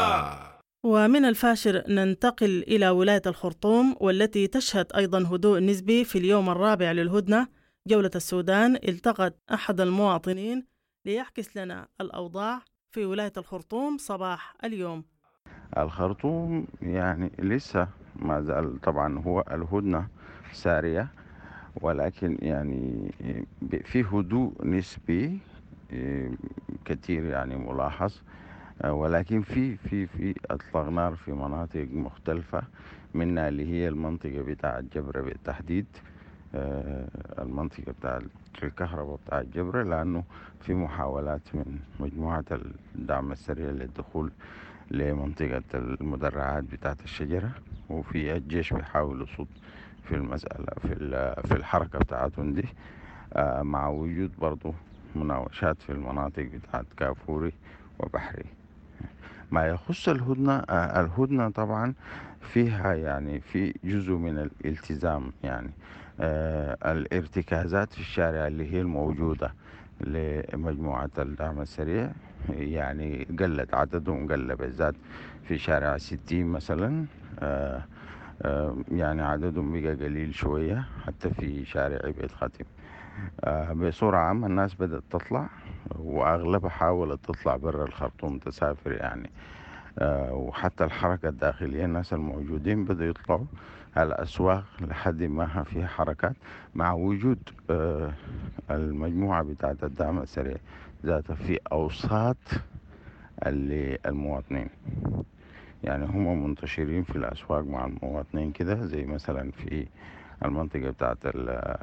ومن 0.85 1.25
الفاشر 1.25 1.83
ننتقل 1.89 2.65
إلى 2.69 2.91
ولاية 2.91 3.23
الخرطوم 3.27 3.97
والتي 4.01 4.47
تشهد 4.47 4.87
أيضا 4.97 5.19
هدوء 5.19 5.59
نسبي 5.59 6.05
في 6.05 6.19
اليوم 6.19 6.51
الرابع 6.51 6.93
للهدنة. 6.93 7.49
جولة 7.87 8.11
السودان 8.17 8.77
التقت 8.77 9.35
أحد 9.55 9.81
المواطنين 9.81 10.67
ليعكس 11.05 11.57
لنا 11.57 11.89
الأوضاع 12.01 12.63
في 12.91 13.05
ولاية 13.05 13.33
الخرطوم 13.37 13.99
صباح 13.99 14.55
اليوم. 14.65 15.05
الخرطوم 15.79 16.67
يعني 16.83 17.33
لسه 17.39 17.89
ما 18.17 18.41
زال 18.41 18.81
طبعا 18.81 19.19
هو 19.19 19.45
الهدنة 19.51 20.09
سارية 20.53 21.09
ولكن 21.81 22.39
يعني 22.43 23.13
في 23.85 24.03
هدوء 24.13 24.53
نسبي 24.67 25.39
إيه، 25.93 26.31
كتير 26.85 27.25
يعني 27.25 27.57
ملاحظ 27.57 28.15
ولكن 28.85 29.43
في 29.43 29.77
في 29.77 30.07
في 30.07 30.35
أطلاق 30.51 30.89
نار 30.89 31.17
في 31.17 31.33
مناطق 31.33 31.89
مختلفة 31.93 32.63
منها 33.15 33.49
اللي 33.49 33.67
هي 33.73 33.89
المنطقة 33.89 34.43
بتاعة 34.43 34.81
جبرة 34.81 35.21
بالتحديد 35.23 35.87
آه، 36.55 37.09
المنطقة 37.39 37.95
بتاع 38.55 38.69
الكهرباء 38.69 39.19
بتاع 39.27 39.43
جبرة 39.43 39.83
لأنه 39.83 40.25
في 40.61 40.75
محاولات 40.75 41.41
من 41.55 41.79
مجموعة 42.01 42.45
الدعم 42.95 43.33
السريع 43.33 43.71
للدخول 43.71 44.31
لمنطقة 44.91 45.63
المدرعات 45.75 46.65
بتاعة 46.65 46.97
الشجرة. 47.05 47.51
وفي 47.91 48.37
الجيش 48.37 48.73
بيحاول 48.73 49.23
يصد 49.23 49.47
في 50.05 50.15
المسألة 50.15 50.67
في 50.83 50.95
في 51.49 51.55
الحركة 51.57 51.99
بتاعتهم 51.99 52.55
دي. 52.55 52.65
آه، 53.33 53.63
مع 53.63 53.89
وجود 53.89 54.31
برضو 54.39 54.75
مناوشات 55.15 55.83
في 55.83 55.93
المناطق 55.93 56.43
بتاعت 56.43 56.87
كافوري 56.97 57.53
وبحري. 57.99 58.45
ما 59.51 59.67
يخص 59.67 60.09
الهدنة 60.09 60.53
آه، 60.59 61.01
الهدنة 61.01 61.51
طبعا 61.51 61.95
فيها 62.41 62.95
يعني 62.95 63.41
في 63.41 63.75
جزء 63.85 64.13
من 64.13 64.39
الالتزام 64.39 65.33
يعني. 65.45 65.71
الارتكازات 66.87 67.93
في 67.93 68.01
الشارع 68.01 68.47
اللي 68.47 68.73
هي 68.73 68.81
الموجودة 68.81 69.55
لمجموعة 70.01 71.11
الدعم 71.19 71.61
السريع 71.61 72.11
يعني 72.49 73.27
قلت 73.41 73.75
عددهم 73.75 74.29
قل 74.33 74.57
بالذات 74.57 74.95
في 75.43 75.59
شارع 75.59 75.99
ستين 75.99 76.47
مثلا 76.47 77.05
آه، 77.39 77.83
آه، 78.43 78.77
يعني 78.93 79.23
عددهم 79.23 79.73
بقى 79.83 79.95
قليل 79.95 80.35
شوية 80.35 80.85
حتى 81.07 81.31
في 81.31 81.65
شارع 81.65 82.11
بيت 82.11 82.33
خاتم. 82.33 82.65
آه، 83.45 83.73
بصورة 83.73 84.17
عامة 84.17 84.47
الناس 84.47 84.75
بدأت 84.75 85.03
تطلع 85.11 85.49
وأغلبها 85.99 86.71
حاولت 86.71 87.25
تطلع 87.25 87.57
برا 87.57 87.85
الخرطوم 87.85 88.39
تسافر 88.39 88.93
يعني. 88.93 89.31
آه، 89.99 90.33
وحتى 90.35 90.85
الحركة 90.85 91.29
الداخلية 91.29 91.85
الناس 91.85 92.13
الموجودين 92.13 92.85
بدأوا 92.85 93.11
يطلعوا. 93.11 93.45
الأسواق 93.99 94.65
لحد 94.81 95.23
ما 95.23 95.63
فيها 95.63 95.87
حركات 95.87 96.37
مع 96.75 96.93
وجود 96.93 97.39
آه، 97.71 98.13
المجموعة 98.71 99.43
بتاعة 99.43 99.77
الدعم 99.83 100.19
السريع 100.19 100.57
ذاتها 101.07 101.35
في 101.35 101.59
أوساط 101.73 102.37
المواطنين. 104.07 104.69
يعني 105.85 106.05
هم 106.05 106.45
منتشرين 106.45 107.03
في 107.03 107.17
الأسواق 107.17 107.65
مع 107.65 107.87
المواطنين 107.87 108.53
كده 108.53 108.87
زي 108.87 109.05
مثلا 109.07 109.51
في 109.51 109.87
المنطقة 110.45 110.91
بتاعت 110.91 111.19
ال- 111.27 111.77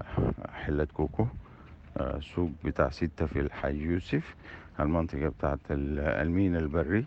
حلة 0.53 0.87
كوكو 0.93 1.25
آه، 1.97 2.19
سوق 2.19 2.49
بتاع 2.65 2.89
ستة 2.89 3.25
في 3.25 3.39
الحاج 3.39 3.75
يوسف 3.75 4.35
المنطقة 4.79 5.27
بتاعت 5.27 5.59
ال- 5.71 5.99
المين 5.99 6.55
البري 6.55 7.05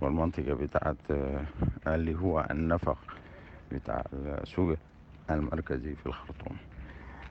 والمنطقة 0.00 0.54
بتاعت 0.54 0.96
آه، 1.10 1.44
اللي 1.86 2.14
هو 2.14 2.46
النفق 2.50 2.98
بتاع 3.72 4.04
السوق 4.12 4.76
المركزي 5.30 5.94
في 5.94 6.06
الخرطوم. 6.06 6.56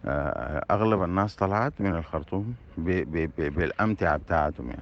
آه، 0.06 0.66
أغلب 0.72 1.04
الناس 1.04 1.36
طلعت 1.36 1.74
من 1.80 1.96
الخرطوم 1.96 2.56
ب- 2.78 2.90
ب- 3.18 3.32
ب- 3.38 3.54
بالأمتعة 3.54 4.18
بتاعتهم 4.18 4.68
يعني. 4.70 4.82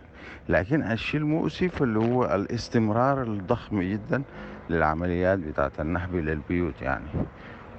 لكن 0.49 0.81
الشيء 0.91 1.19
المؤسف 1.19 1.83
اللي 1.83 1.99
هو 1.99 2.25
الاستمرار 2.25 3.23
الضخم 3.23 3.81
جدا 3.81 4.23
للعمليات 4.69 5.39
بتاعت 5.39 5.79
النهب 5.79 6.15
للبيوت 6.15 6.81
يعني. 6.81 7.05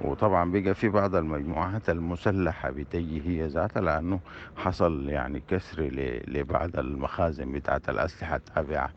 وطبعا 0.01 0.51
بقى 0.51 0.75
في 0.75 0.89
بعض 0.89 1.15
المجموعات 1.15 1.89
المسلحة 1.89 2.69
بتجي 2.69 3.21
هي 3.27 3.47
ذاتها 3.47 3.81
لأنه 3.81 4.19
حصل 4.57 5.09
يعني 5.09 5.41
كسر 5.47 5.81
لبعض 6.27 6.77
المخازن 6.79 7.51
بتاعت 7.51 7.89
الأسلحة 7.89 8.35
التابعة 8.35 8.89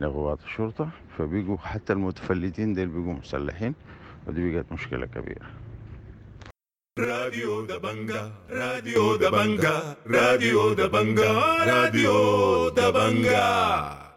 لقوات 0.00 0.38
الشرطة. 0.44 0.88
فبقوا 1.18 1.56
حتى 1.58 1.92
المتفلتين 1.92 2.74
ديل 2.74 2.88
بقوا 2.88 3.12
مسلحين. 3.14 3.74
ودي 4.28 4.52
بقت 4.56 4.72
مشكلة 4.72 5.06
كبيرة 5.06 5.50
راديو 6.98 7.66
دبنجا 7.66 8.32
راديو 8.50 9.16
دبنجا 9.16 9.96
راديو 10.06 10.72
دبنجا 10.72 11.32
راديو 11.64 12.68
دبنجا 12.68 14.08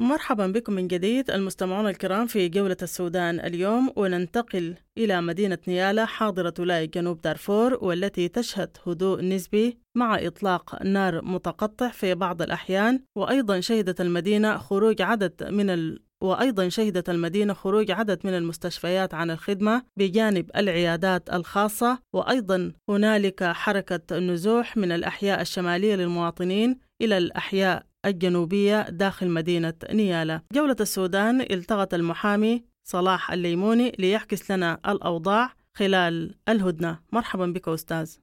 مرحبا 0.00 0.46
بكم 0.46 0.72
من 0.72 0.88
جديد 0.88 1.30
المستمعون 1.30 1.88
الكرام 1.88 2.26
في 2.26 2.48
جولة 2.48 2.76
السودان 2.82 3.40
اليوم 3.40 3.92
وننتقل 3.96 4.74
إلى 4.98 5.20
مدينة 5.20 5.58
نيالا 5.68 6.04
حاضرة 6.06 6.54
ولاية 6.58 6.84
جنوب 6.84 7.20
دارفور 7.20 7.78
والتي 7.84 8.28
تشهد 8.28 8.76
هدوء 8.86 9.22
نسبي 9.22 9.78
مع 9.94 10.18
إطلاق 10.26 10.82
نار 10.82 11.24
متقطع 11.24 11.88
في 11.88 12.14
بعض 12.14 12.42
الأحيان 12.42 13.00
وأيضا 13.16 13.60
شهدت 13.60 14.00
المدينة 14.00 14.56
خروج 14.56 15.02
عدد 15.02 15.48
من. 15.50 15.98
وأيضا 16.26 16.68
شهدت 16.68 17.10
المدينة 17.10 17.52
خروج 17.52 17.90
عدد 17.90 18.18
من 18.24 18.34
المستشفيات 18.34 19.14
عن 19.14 19.30
الخدمة 19.30 19.82
بجانب 19.96 20.50
العيادات 20.56 21.34
الخاصة 21.34 21.98
وأيضا 22.12 22.72
هنالك 22.88 23.44
حركة 23.44 24.18
نزوح 24.18 24.76
من 24.76 24.92
الأحياء 24.92 25.40
الشمالية 25.40 25.94
للمواطنين 25.94 26.78
إلى 27.02 27.18
الأحياء 27.18 27.82
الجنوبية 28.06 28.90
داخل 28.90 29.30
مدينة 29.30 29.74
نيالا. 29.92 30.40
جولة 30.52 30.76
السودان 30.80 31.40
التقط 31.40 31.94
المحامي 31.94 32.64
صلاح 32.84 33.32
الليموني 33.32 33.92
ليحكس 33.98 34.50
لنا 34.50 34.78
الأوضاع 34.88 35.52
خلال 35.74 36.34
الهدنة. 36.48 36.98
مرحبا 37.12 37.46
بك 37.46 37.68
أستاذ. 37.68 38.16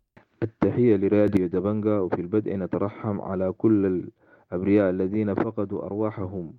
التحية 0.43 0.95
لراديو 0.95 1.47
دبنجا 1.47 1.99
وفي 1.99 2.21
البدء 2.21 2.55
نترحم 2.55 3.21
على 3.21 3.51
كل 3.51 3.85
الأبرياء 4.51 4.89
الذين 4.89 5.33
فقدوا 5.35 5.85
أرواحهم. 5.85 6.53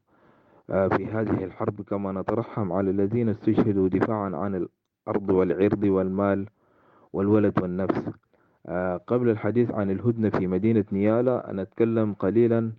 في 0.66 1.06
هذه 1.06 1.44
الحرب 1.44 1.82
كما 1.82 2.12
نترحم 2.12 2.72
على 2.72 2.90
الذين 2.90 3.28
استشهدوا 3.28 3.88
دفاعا 3.88 4.30
عن 4.36 4.66
الأرض 5.08 5.30
والعرض 5.30 5.84
والمال 5.84 6.46
والولد 7.12 7.62
والنفس. 7.62 8.02
آه، 8.66 8.96
قبل 8.96 9.28
الحديث 9.28 9.70
عن 9.70 9.90
الهدنة 9.90 10.30
في 10.30 10.46
مدينة 10.46 10.84
نيالا 10.92 11.46
نتكلم 11.52 12.12
قليلا 12.14 12.72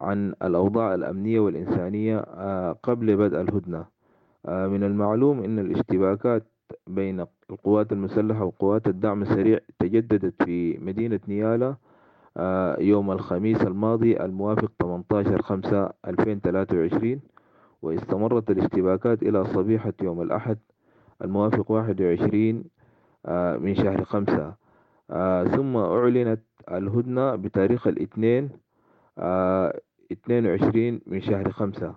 عن 0.00 0.34
الأوضاع 0.42 0.94
الأمنية 0.94 1.40
والإنسانية 1.40 2.18
آه، 2.18 2.72
قبل 2.82 3.16
بدء 3.16 3.40
الهدنة. 3.40 3.84
آه، 4.46 4.66
من 4.66 4.84
المعلوم 4.84 5.42
أن 5.44 5.58
الاشتباكات 5.58 6.46
بين 6.86 7.26
القوات 7.50 7.92
المسلحة 7.92 8.44
وقوات 8.44 8.86
الدعم 8.88 9.22
السريع 9.22 9.58
تجددت 9.78 10.42
في 10.42 10.78
مدينة 10.78 11.20
نيالا. 11.28 11.76
يوم 12.78 13.10
الخميس 13.10 13.62
الماضي 13.62 14.20
الموافق 14.20 14.72
18 14.82 15.42
5 15.42 15.92
2023 16.06 17.20
واستمرت 17.82 18.50
الاشتباكات 18.50 19.22
إلى 19.22 19.44
صبيحة 19.44 19.92
يوم 20.02 20.22
الأحد 20.22 20.58
الموافق 21.24 21.70
21 21.70 22.64
آه، 23.26 23.56
من 23.56 23.74
شهر 23.74 24.04
خمسة. 24.04 24.54
آه، 25.10 25.44
ثم 25.44 25.76
أعلنت 25.76 26.40
الهدنة 26.70 27.34
بتاريخ 27.36 27.86
الاثنين 27.86 28.50
آه، 29.18 29.80
22 30.12 31.00
من 31.06 31.20
شهر 31.22 31.50
خمسة. 31.52 31.94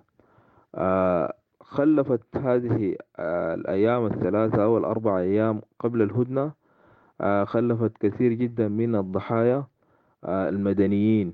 آه، 0.74 1.34
خلفت 1.60 2.36
هذه 2.36 2.96
آه، 3.16 3.54
الأيام 3.54 4.06
الثلاثة 4.06 4.64
أو 4.64 4.78
الأربع 4.78 5.18
أيام 5.18 5.60
قبل 5.80 6.02
الهدنة 6.02 6.52
آه، 7.20 7.44
خلفت 7.44 7.92
كثير 8.00 8.32
جدا 8.32 8.68
من 8.68 8.96
الضحايا 8.96 9.56
آه، 9.56 9.66
المدنيين 10.24 11.32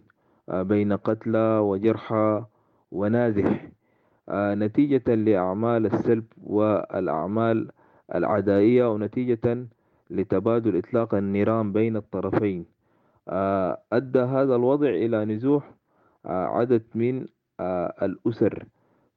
آه، 0.49 0.63
بين 0.63 0.93
قتلى 0.93 1.59
وجرحى 1.59 2.45
ونازح. 2.93 3.69
آه، 4.29 4.55
نتيجة 4.55 5.15
لأعمال 5.15 5.87
السلب 5.87 6.25
والأعمال 6.45 7.69
العدائية 8.15 8.93
ونتيجة 8.93 9.67
لتبادل 10.11 10.77
إطلاق 10.79 11.15
النيران 11.15 11.73
بين 11.73 11.97
الطرفين. 11.97 12.67
آه، 13.29 13.79
أدى 13.93 14.19
هذا 14.21 14.57
الوضع 14.57 14.89
إلى 14.89 15.25
نزوح 15.25 15.71
آه، 16.27 16.47
عدد 16.47 16.83
من 16.95 17.27
آه، 17.61 17.95
الأسر 18.03 18.65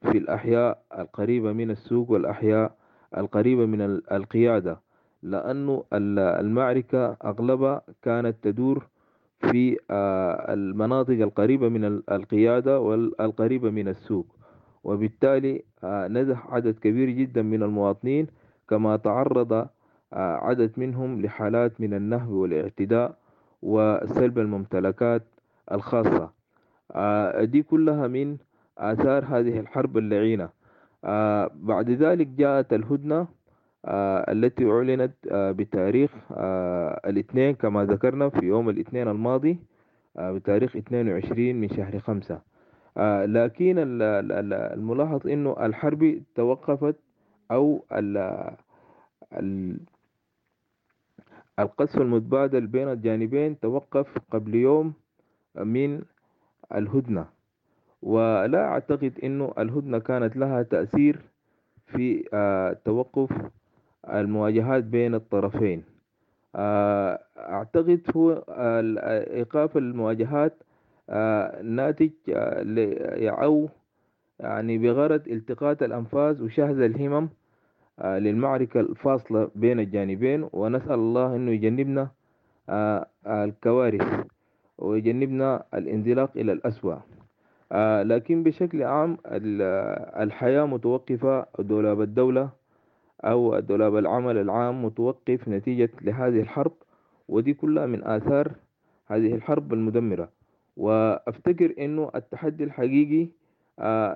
في 0.01 0.17
الأحياء 0.17 0.81
القريبة 0.99 1.51
من 1.53 1.71
السوق 1.71 2.11
والأحياء 2.11 2.75
القريبة 3.17 3.65
من 3.65 3.81
ال- 3.81 4.13
القيادة. 4.13 4.79
لأنه 5.23 5.83
ال- 5.93 6.19
المعركة 6.19 7.17
أغلبها 7.25 7.81
كانت 8.01 8.35
تدور 8.43 8.87
في 9.41 9.77
آه، 9.91 10.53
المناطق 10.53 11.13
القريبة 11.13 11.69
من 11.69 11.85
ال- 11.85 12.03
القيادة 12.11 12.79
والقريبة 12.79 13.69
من 13.69 13.87
السوق. 13.87 14.25
وبالتالي 14.83 15.63
آه، 15.83 16.07
نزح 16.07 16.47
عدد 16.53 16.79
كبير 16.79 17.09
جدا 17.09 17.41
من 17.41 17.63
المواطنين 17.63 18.27
كما 18.69 18.97
تعرض 18.97 19.53
آه، 19.53 19.67
عدد 20.13 20.71
منهم 20.77 21.21
لحالات 21.21 21.81
من 21.81 21.93
النهب 21.93 22.29
والاعتداء 22.29 23.15
وسلب 23.61 24.39
الممتلكات 24.39 25.23
الخاصة. 25.71 26.29
دي 27.43 27.63
كلها 27.63 28.07
من 28.07 28.37
آثار 28.77 29.25
هذه 29.25 29.59
الحرب 29.59 29.97
اللعينة. 29.97 30.49
بعد 31.53 31.89
ذلك 31.89 32.27
جاءت 32.27 32.73
الهدنة 32.73 33.27
التي 33.85 34.65
أعلنت 34.71 35.13
آه، 35.31 35.51
بتاريخ 35.51 36.11
آه، 36.31 37.01
الاثنين 37.05 37.55
كما 37.55 37.85
ذكرنا 37.85 38.29
في 38.29 38.45
يوم 38.45 38.69
الاثنين 38.69 39.07
الماضي 39.07 39.57
آه، 40.17 40.31
بتاريخ 40.31 40.75
22 40.75 41.55
من 41.61 41.69
شهر 41.69 41.99
خمسة. 41.99 42.41
آه، 42.97 43.25
لكن 43.25 43.79
ال- 43.79 44.01
ال- 44.01 44.31
ال- 44.31 44.53
الملاحظ 44.53 45.27
إنه 45.27 45.65
الحرب 45.65 46.21
توقفت 46.35 46.95
ال- 49.33 49.77
القصف 51.59 52.01
المتبادل 52.01 52.67
بين 52.67 52.87
الجانبين 52.91 53.59
توقف 53.59 54.17
قبل 54.31 54.55
يوم 54.55 54.93
من 55.55 56.01
الهدنة. 56.75 57.25
ولا 58.01 58.65
أعتقد 58.65 59.19
أنه 59.23 59.53
الهدنة 59.57 59.99
كانت 59.99 60.37
لها 60.37 60.63
تأثير 60.63 61.21
في 61.87 62.23
آه، 62.33 62.77
توقف 62.85 63.29
المواجهات 64.09 64.83
بين 64.83 65.15
الطرفين. 65.15 65.83
آه، 66.55 67.19
أعتقد 67.37 68.01
هو 68.15 68.43
آه، 68.49 68.81
إيقاف 69.33 69.77
المواجهات 69.77 70.53
آه، 71.09 71.61
ناتج 71.61 72.09
آه، 72.29 73.29
أو 73.29 73.69
يعني 74.39 74.77
بغرض 74.77 75.27
التقاط 75.27 75.83
الأنفاس 75.83 76.41
وشهز 76.41 76.79
الهمم 76.79 77.29
آه، 77.99 78.19
للمعركة 78.19 78.79
الفاصلة 78.79 79.51
بين 79.55 79.79
الجانبين 79.79 80.49
ونسأل 80.53 80.93
الله 80.93 81.35
أنه 81.35 81.51
يجنبنا 81.51 82.09
آه، 82.69 83.07
الكوارث 83.27 84.25
ويجنبنا 84.77 85.63
الانزلاق 85.73 86.31
إلى 86.35 86.51
الأسوأ. 86.51 86.95
آه، 87.71 88.03
لكن 88.03 88.43
بشكل 88.43 88.83
عام 88.83 89.17
الحياة 90.21 90.65
متوقفة 90.65 91.45
دولاب 91.59 92.01
الدولة 92.01 92.49
أو 93.23 93.59
دولاب 93.59 93.97
العمل 93.97 94.37
العام 94.37 94.85
متوقف 94.85 95.47
نتيجة 95.47 95.89
لهذه 96.01 96.39
الحرب 96.39 96.71
ودي 97.27 97.53
كلها 97.53 97.85
من 97.85 98.03
آثار 98.03 98.51
هذه 99.07 99.33
الحرب 99.35 99.73
المدمرة. 99.73 100.29
وأفتكر 100.77 101.73
أنه 101.79 102.11
التحدي 102.15 102.63
الحقيقي 102.63 103.27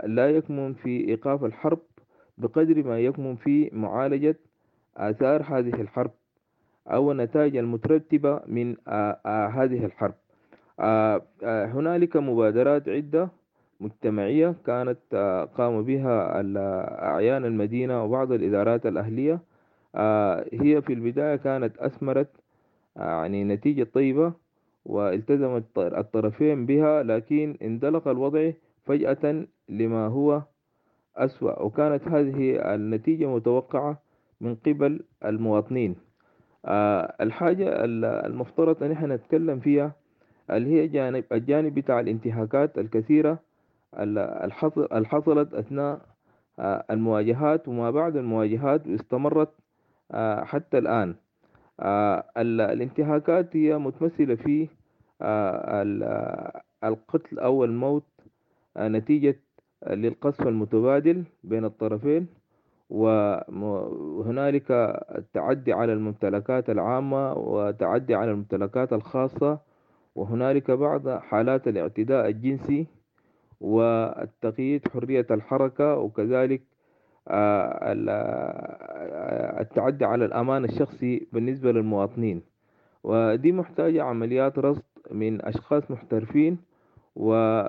لا 0.08 0.30
يكمن 0.30 0.74
في 0.74 1.08
إيقاف 1.10 1.44
الحرب 1.44 1.80
بقدر 2.38 2.84
ما 2.84 3.00
يكمن 3.00 3.36
في 3.36 3.70
معالجة 3.74 4.36
آثار 4.98 5.44
هذه 5.44 5.82
الحرب 5.82 6.12
أو 6.88 7.12
النتائج 7.12 7.58
المترتبة 7.58 8.42
من 8.48 8.76
آه، 8.88 9.20
آه، 9.26 9.48
هذه 9.48 9.86
الحرب. 9.86 10.14
آه، 10.80 11.22
هنالك 11.44 12.18
مبادرات 12.18 12.90
عدة 12.90 13.30
مجتمعية 13.80 14.56
كانت 14.66 15.00
قام 15.58 15.82
بها 15.84 16.42
أعيان 17.04 17.46
المدينة 17.46 18.04
وبعض 18.04 18.32
الإدارات 18.32 18.86
الأهلية. 18.86 19.40
هي 20.54 20.82
في 20.82 20.94
البداية 20.94 21.36
كانت 21.36 21.78
أثمرت 21.78 22.30
يعني 22.96 23.44
نتيجة 23.44 23.84
طيبة 23.94 24.34
والتزم 24.86 25.62
الطرفين 25.78 26.66
بها 26.66 27.04
لكن 27.04 27.58
اندلق 27.62 28.08
الوضع 28.08 28.52
فجأة 28.86 29.46
لما 29.70 30.08
هو 30.08 30.42
أسوأ. 31.18 31.62
وكانت 31.62 32.08
هذه 32.08 32.76
النتيجة 32.76 33.26
متوقعة 33.36 34.02
من 34.42 34.56
قبل 34.56 35.00
المواطنين. 35.26 35.96
آه، 36.66 37.16
الحاجة 37.22 37.70
المفترض 38.26 38.84
أن 38.84 38.92
إحنا 38.92 39.16
نتكلم 39.16 39.60
فيها 39.60 39.96
اللي 40.52 40.70
هي 40.70 40.88
جانب 40.88 41.24
الجانب 41.32 41.76
بتاع 41.76 42.00
الانتهاكات 42.00 42.78
الكثيرة. 42.78 43.40
اللي 44.04 45.06
حصلت 45.06 45.54
أثناء 45.54 46.02
آه، 46.60 46.86
المواجهات 46.92 47.68
وما 47.68 47.92
بعد 47.92 48.16
المواجهات 48.18 48.88
واستمرت 48.88 49.50
آه، 50.12 50.44
حتى 50.44 50.78
الآن. 50.78 51.16
الانتهاكات 52.38 53.56
هي 53.56 53.78
متمثلة 53.78 54.36
في 54.36 54.68
القتل 56.84 57.40
أو 57.40 57.64
الموت 57.64 58.04
نتيجة 58.78 59.40
للقصف 59.90 60.48
المتبادل 60.48 61.24
بين 61.44 61.66
الطرفين 61.66 62.28
وهنالك 62.90 64.72
التعدي 65.16 65.74
على 65.74 65.94
الممتلكات 65.94 66.70
العامة 66.70 67.34
وتعدي 67.34 68.16
على 68.16 68.32
الممتلكات 68.32 68.94
الخاصة 68.94 69.60
وهنالك 70.16 70.72
بعض 70.72 71.10
حالات 71.10 71.68
الاعتداء 71.68 72.28
الجنسي 72.30 72.88
والتقييد 73.66 74.88
حرية 74.94 75.28
الحركة 75.32 75.96
وكذلك 75.98 76.62
آه، 77.28 77.80
آه، 78.10 79.62
التعدي 79.62 80.06
على 80.06 80.26
الأمان 80.26 80.66
الشخصي 80.66 81.28
بالنسبة 81.34 81.72
للمواطنين. 81.72 82.42
ودي 83.04 83.52
محتاجة 83.52 84.04
عمليات 84.04 84.60
رصد 84.60 84.84
من 85.12 85.46
أشخاص 85.46 85.92
محترفين 85.92 86.58
و 87.16 87.62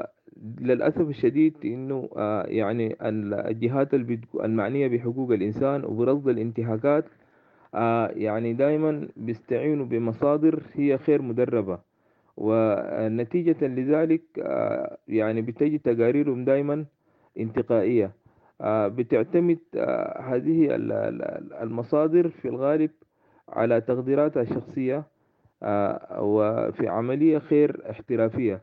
للأسف 0.60 1.08
الشديد 1.08 1.56
إنه 1.64 2.08
آه، 2.16 2.42
يعني 2.46 2.96
الجهات 3.02 3.94
المعنية 4.34 4.88
بحقوق 4.88 5.30
الإنسان 5.30 5.84
وبرصد 5.84 6.28
الانتهاكات 6.28 7.04
يعني 8.16 8.52
دائما 8.52 9.08
بيستعينوا 9.16 9.86
بمصادر 9.86 10.62
هي 10.74 10.98
خير 10.98 11.22
مدربة. 11.22 11.78
ونتيجة 12.36 13.66
لذلك 13.66 14.22
آه، 14.38 14.98
يعني 15.08 15.42
بتجي 15.42 15.78
تقاريرهم 15.78 16.44
دائما 16.44 16.84
انتقائية. 17.38 18.12
بتعتمد 18.64 19.58
هذه 20.20 20.68
المصادر 21.62 22.28
في 22.28 22.48
الغالب 22.48 22.90
على 23.48 23.80
تقديراتها 23.80 24.42
الشخصية 24.42 25.04
وفي 26.18 26.88
عملية 26.88 27.38
خير 27.38 27.90
احترافية. 27.90 28.60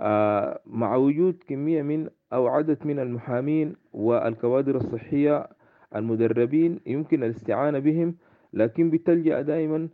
آه، 0.00 0.60
مع 0.66 0.96
وجود 0.96 1.36
كمية 1.48 1.82
من 1.82 2.08
أو 2.32 2.46
عدد 2.46 2.78
من 2.86 2.98
المحامين 2.98 3.76
والكوادر 3.92 4.76
الصحية 4.76 5.46
المدربين 5.96 6.80
يمكن 6.86 7.24
الاستعانة 7.24 7.78
بهم 7.78 8.14
لكن 8.52 8.90
بتلجأ 8.90 9.42
دائما 9.42 9.76
آه، 9.76 9.88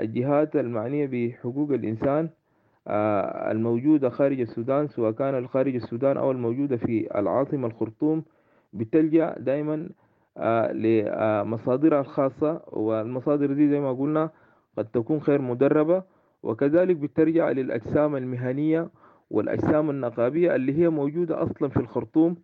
الجهات 0.00 0.56
المعنية 0.56 1.06
بحقوق 1.12 1.70
الإنسان 1.70 2.28
آه، 2.88 3.50
الموجودة 3.50 4.08
خارج 4.10 4.40
السودان 4.40 4.88
سواء 4.88 5.12
كان 5.12 5.48
خارج 5.48 5.74
السودان 5.74 6.16
أو 6.16 6.30
الموجودة 6.30 6.76
في 6.76 7.18
العاصمة 7.18 7.66
الخرطوم 7.66 8.24
بتلجأ 8.72 9.34
دائما 9.38 9.88
لمصادرها 10.72 12.00
الخاصة. 12.00 12.60
والمصادر 12.66 13.52
دي 13.52 13.68
زي 13.70 13.80
ما 13.80 13.92
قلنا 13.92 14.30
قد 14.78 14.84
تكون 14.84 15.20
خير 15.20 15.42
مدربة 15.42 16.02
وكذلك 16.42 16.96
بترجع 16.96 17.50
للأجسام 17.50 18.16
المهنية 18.16 18.88
والأجسام 19.30 19.90
النقابية 19.90 20.54
اللي 20.54 20.78
هي 20.78 20.88
موجودة 20.88 21.42
أصلا 21.42 21.68
في 21.68 21.76
الخرطوم 21.76 22.36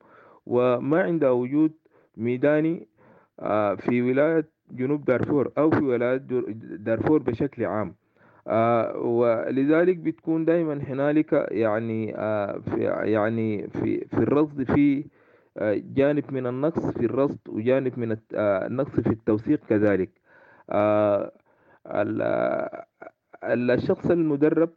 وما 0.47 1.03
عندها 1.03 1.31
وجود 1.31 1.73
ميداني 2.17 2.89
آه، 3.41 3.75
في 3.75 4.03
ولاية 4.03 4.49
جنوب 4.73 5.05
دارفور 5.05 5.53
أو 5.59 5.71
في 5.71 5.85
ولاية 5.85 6.17
دارفور 6.77 7.23
بشكل 7.23 7.65
عام. 7.65 7.95
آه، 8.49 8.97
ولذلك 8.99 9.97
بتكون 9.97 10.45
دائما 10.45 10.75
هنالك 10.75 11.47
يعني 11.51 12.17
آه، 12.17 12.59
في 12.59 12.81
يعني 13.13 13.69
في 13.69 14.05
في 14.05 14.19
الرصد 14.19 14.63
في 14.63 15.05
جانب 15.95 16.25
من 16.33 16.47
النقص 16.47 16.87
في 16.87 17.05
الرصد 17.05 17.39
وجانب 17.49 17.99
من 17.99 18.17
النقص 18.35 19.01
في 19.01 19.11
التوثيق 19.11 19.61
كذلك. 19.69 20.11
الشخص 23.45 24.11
المدرب 24.11 24.71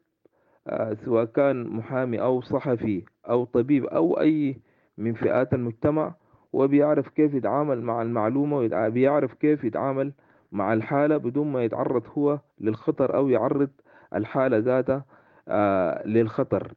آه، 0.67 0.93
سواء 0.93 1.25
كان 1.25 1.67
محامي 1.67 2.21
أو 2.21 2.41
صحفي 2.41 3.03
أو 3.29 3.45
طبيب 3.45 3.85
أو 3.85 4.19
أي 4.19 4.57
من 4.97 5.13
فئات 5.13 5.53
المجتمع 5.53 6.15
وبيعرف 6.55 7.09
كيف 7.09 7.33
يتعامل 7.33 7.81
مع 7.81 8.01
المعلومة 8.01 8.57
وبيعرف 8.57 9.33
كيف 9.33 9.63
يتعامل 9.63 10.11
مع 10.51 10.73
الحالة 10.73 11.17
بدون 11.17 11.51
ما 11.51 11.63
يتعرض 11.63 12.03
هو 12.17 12.39
للخطر 12.61 13.15
أو 13.15 13.29
يعرض 13.29 13.69
الحالة 14.15 14.57
ذاتها 14.57 15.05
آه، 15.47 16.07
للخطر 16.07 16.73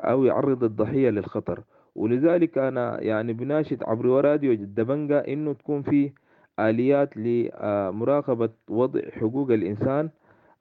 أو 0.00 0.24
يعرض 0.24 0.64
الضحية 0.64 1.10
للخطر. 1.10 1.62
ولذلك 1.94 2.58
أنا 2.58 3.00
يعني 3.02 3.32
بناشد 3.32 3.82
عبر 3.82 4.06
راديو 4.06 4.52
الدبنجة 4.52 5.18
إنه 5.18 5.52
تكون 5.52 5.82
في 5.82 6.12
آليات 6.60 7.16
لمراقبة 7.16 8.48
وضع 8.68 9.00
حقوق 9.10 9.50
الإنسان 9.50 10.10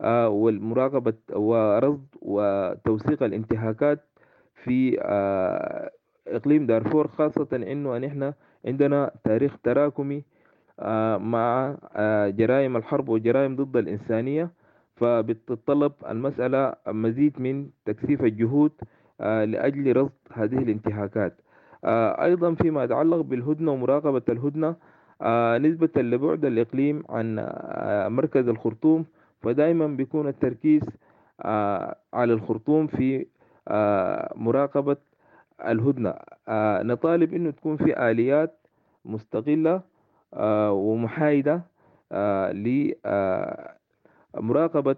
آه، 0.01 0.29
والمراقبة 0.29 1.13
ورصد 1.33 2.05
وتوثيق 2.21 3.23
الانتهاكات 3.23 3.99
في 4.63 4.97
آه، 5.01 5.91
إقليم 6.27 6.65
دارفور 6.65 7.07
خاصة 7.07 7.47
إنه 7.53 7.97
أن 7.97 8.03
إحنا 8.03 8.33
عندنا 8.65 9.11
تاريخ 9.23 9.57
تراكمي 9.63 10.23
آه، 10.79 11.17
مع 11.17 11.75
جرائم 12.29 12.77
الحرب 12.77 13.09
وجرائم 13.09 13.55
ضد 13.55 13.77
الإنسانية. 13.77 14.49
فبتتطلب 14.95 15.91
المسألة 16.09 16.73
مزيد 16.87 17.41
من 17.41 17.69
تكثيف 17.85 18.21
الجهود 18.23 18.71
لأجل 19.19 19.97
رصد 19.97 20.11
هذه 20.33 20.57
الانتهاكات. 20.57 21.41
أيضا 22.21 22.53
فيما 22.53 22.83
يتعلق 22.83 23.21
بالهدنة 23.21 23.71
ومراقبة 23.71 24.21
الهدنة 24.29 24.75
نسبة 25.57 26.01
لبعد 26.01 26.45
الإقليم 26.45 27.03
عن 27.09 27.35
مركز 28.15 28.47
الخرطوم. 28.47 29.05
فدائما 29.41 29.87
بيكون 29.87 30.27
التركيز 30.27 30.81
آه، 31.41 31.95
على 32.13 32.33
الخرطوم 32.33 32.87
في 32.87 33.25
آه، 33.67 34.33
مراقبة 34.35 34.97
الهدنة. 35.65 36.13
آه، 36.51 36.83
نطالب 36.83 37.33
إنه 37.33 37.51
تكون 37.51 37.77
في 37.77 38.09
آليات 38.11 38.57
مستقلة 39.05 39.81
ومحايدة 40.71 41.61
لمراقبة 44.35 44.95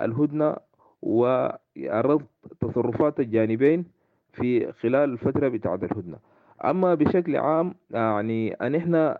الهدنة 0.00 0.56
ورصد 1.02 2.26
تصرفات 2.60 3.20
الجانبين 3.20 3.84
في 4.32 4.72
خلال 4.72 5.12
الفترة 5.12 5.48
بتاعة 5.48 5.74
الهدنة. 5.82 6.18
أما 6.64 6.94
بشكل 6.94 7.36
عام 7.36 7.74
يعني 7.90 8.52
أن 8.54 8.74
إحنا 8.74 9.18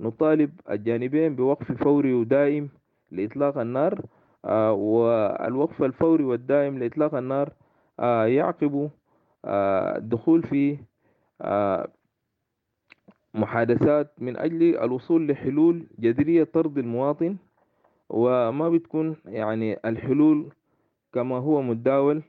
نطالب 0.00 0.50
الجانبين 0.70 1.36
بوقف 1.36 1.72
فوري 1.72 2.12
ودائم 2.12 2.68
لإطلاق 3.10 3.58
النار 3.58 4.00
آه، 4.44 4.72
والوقف 4.72 5.82
الفوري 5.82 6.24
والدائم 6.24 6.78
لإطلاق 6.78 7.14
النار 7.14 7.52
آه، 8.00 8.24
يعقب 8.26 8.90
آه، 9.44 9.96
الدخول 9.96 10.42
في 10.42 10.78
محادثات 13.34 14.10
من 14.18 14.36
أجل 14.36 14.78
الوصول 14.78 15.28
لحلول 15.28 15.86
جذرية 15.98 16.44
ترضي 16.44 16.80
المواطن 16.80 17.36
وما 18.08 18.68
بتكون 18.68 19.16
يعني 19.26 19.78
الحلول 19.84 20.52
كما 21.12 21.36
هو 21.38 21.62
متداول 21.62 22.22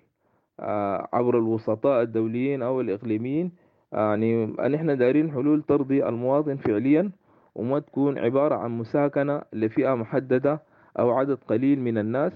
آه، 0.60 1.08
عبر 1.14 1.38
الوسطاء 1.38 2.02
الدوليين 2.02 2.62
أو 2.62 2.82
الإقليميين. 2.82 3.52
يعني 3.92 4.44
أن 4.44 4.74
إحنا 4.74 4.94
دايرين 4.94 5.32
حلول 5.32 5.62
ترضي 5.64 6.06
المواطن 6.06 6.56
فعليا 6.58 7.12
وما 7.56 7.80
تكون 7.80 8.18
عبارة 8.20 8.56
عن 8.56 8.72
مساكنة 8.72 9.42
لفئة 9.54 9.96
محددة 9.96 10.62
أو 11.00 11.12
عدد 11.12 11.38
قليل 11.48 11.80
من 11.80 11.98
الناس 11.98 12.34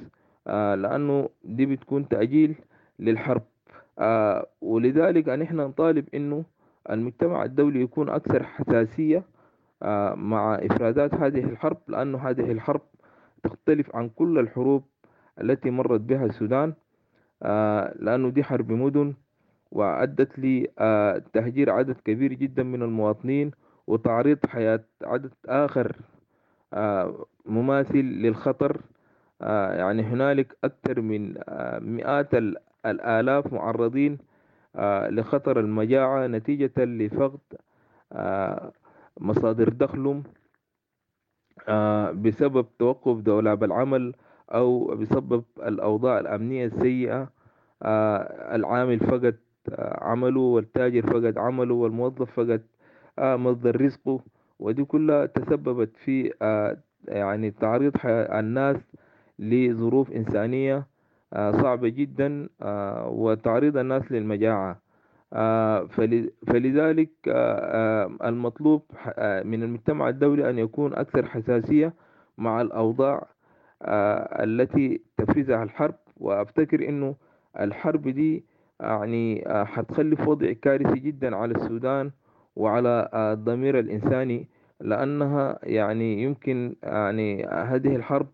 آه، 0.48 0.76
لأنه 0.76 1.30
دي 1.44 1.66
بتكون 1.66 2.08
تأجيل 2.10 2.56
للحرب. 3.00 3.42
آه، 4.00 4.48
ولذلك 4.62 5.30
أن 5.30 5.42
إحنا 5.42 5.68
نطالب 5.68 6.06
إنه 6.14 6.44
المجتمع 6.90 7.44
الدولي 7.44 7.82
يكون 7.82 8.10
أكثر 8.10 8.44
حساسية 8.44 9.24
مع 10.16 10.56
إفرازات 10.56 11.14
هذه 11.14 11.44
الحرب 11.44 11.78
لأنه 11.88 12.18
هذه 12.18 12.52
الحرب 12.52 12.82
تختلف 13.44 13.96
عن 13.96 14.10
كل 14.10 14.40
الحروب 14.40 14.84
التي 15.42 15.70
مرت 15.70 16.02
بها 16.02 16.26
السودان 16.26 16.74
آه، 17.44 17.94
لأنه 18.00 18.30
دي 18.30 18.44
حرب 18.44 18.72
مدن 18.72 19.14
وأدت 19.72 20.40
لتهجير 20.40 21.70
عدد 21.70 21.96
كبير 22.06 22.34
جدا 22.34 22.64
من 22.64 22.82
المواطنين 22.84 23.52
وتعريض 23.88 24.38
حياة 24.46 24.84
عدد 25.04 25.34
آخر 25.46 25.96
آه، 26.74 27.26
مماثل 27.46 27.98
للخطر 27.98 28.82
آه، 29.42 29.74
يعني 29.76 30.02
هنالك 30.04 30.58
أكثر 30.64 31.02
من 31.02 31.34
مئات 31.96 32.30
الآلاف 32.86 33.54
معرضين 33.54 34.18
لخطر 35.10 35.60
المجاعة 35.60 36.28
نتيجة 36.28 36.72
لفقد 36.86 37.40
مصادر 39.20 39.70
دخلهم 39.70 40.24
بسبب 42.14 42.66
توقف 42.80 43.18
دولاب 43.22 43.64
العمل 43.64 44.14
أو 44.54 44.96
بسبب 44.96 45.44
الأوضاع 45.58 46.20
الأمنية 46.20 46.66
السيئة 46.66 47.30
آه، 47.84 48.56
العامل 48.56 49.00
فقد 49.00 49.36
آه، 49.70 50.04
عمله 50.04 50.40
والتاجر 50.40 51.02
فقد 51.02 51.38
عمله 51.38 51.74
والموظف 51.74 52.32
فقد 52.32 52.62
آه، 53.20 53.36
مصدر 53.36 53.82
رزقه. 53.82 54.20
ودي 54.60 54.84
كلها 54.86 55.26
تسببت 55.26 55.98
في 55.98 56.34
يعني 57.08 57.52
تعريض 57.52 57.92
الناس 58.06 58.78
لظروف 59.40 60.12
إنسانية 60.12 60.88
صعبة 61.34 61.90
جدا 61.90 62.50
وتعريض 63.08 63.78
الناس 63.78 64.12
للمجاعة. 64.12 64.82
فلذلك 66.48 67.10
المطلوب 68.26 68.82
من 69.44 69.64
المجتمع 69.64 70.10
الدولي 70.10 70.50
أن 70.50 70.60
يكون 70.60 70.94
أكثر 70.94 71.26
حساسية 71.26 71.94
مع 72.38 72.62
الأوضاع 72.62 73.28
آه، 73.82 74.44
التي 74.44 75.02
تفرزها 75.18 75.64
الحرب. 75.64 75.96
وأفتكر 76.18 76.90
إنه 76.90 77.16
الحرب 77.60 78.08
دي 78.08 78.46
يعني 78.80 79.50
آه، 79.50 79.64
حتخلي 79.64 80.16
في 80.16 80.30
وضع 80.30 80.52
كارثي 80.52 81.00
جدا 81.00 81.36
على 81.36 81.56
السودان 81.56 82.12
وعلى 82.56 83.10
آه، 83.14 83.34
الضمير 83.34 83.80
الإنساني 83.80 84.48
لأنها 84.82 85.60
يعني 85.64 86.24
يمكن 86.24 86.76
يعني 86.84 87.46
هذه 87.46 87.96
الحرب 87.96 88.28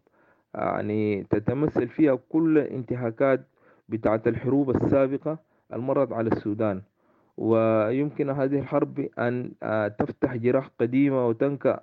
يعني 0.56 1.24
تتمثل 1.30 1.88
فيها 1.88 2.20
كل 2.30 2.58
انتهاكات 2.58 3.48
بتاعت 3.90 4.28
الحروب 4.28 4.70
السابقة 4.70 5.38
المرت 5.74 6.14
على 6.14 6.30
السودان. 6.30 6.82
ويمكن 7.38 8.30
هذه 8.30 8.60
الحرب 8.60 9.08
أن 9.20 9.52
تفتح 10.00 10.36
جراح 10.36 10.70
قديمة 10.80 11.28
وتنكأ 11.28 11.80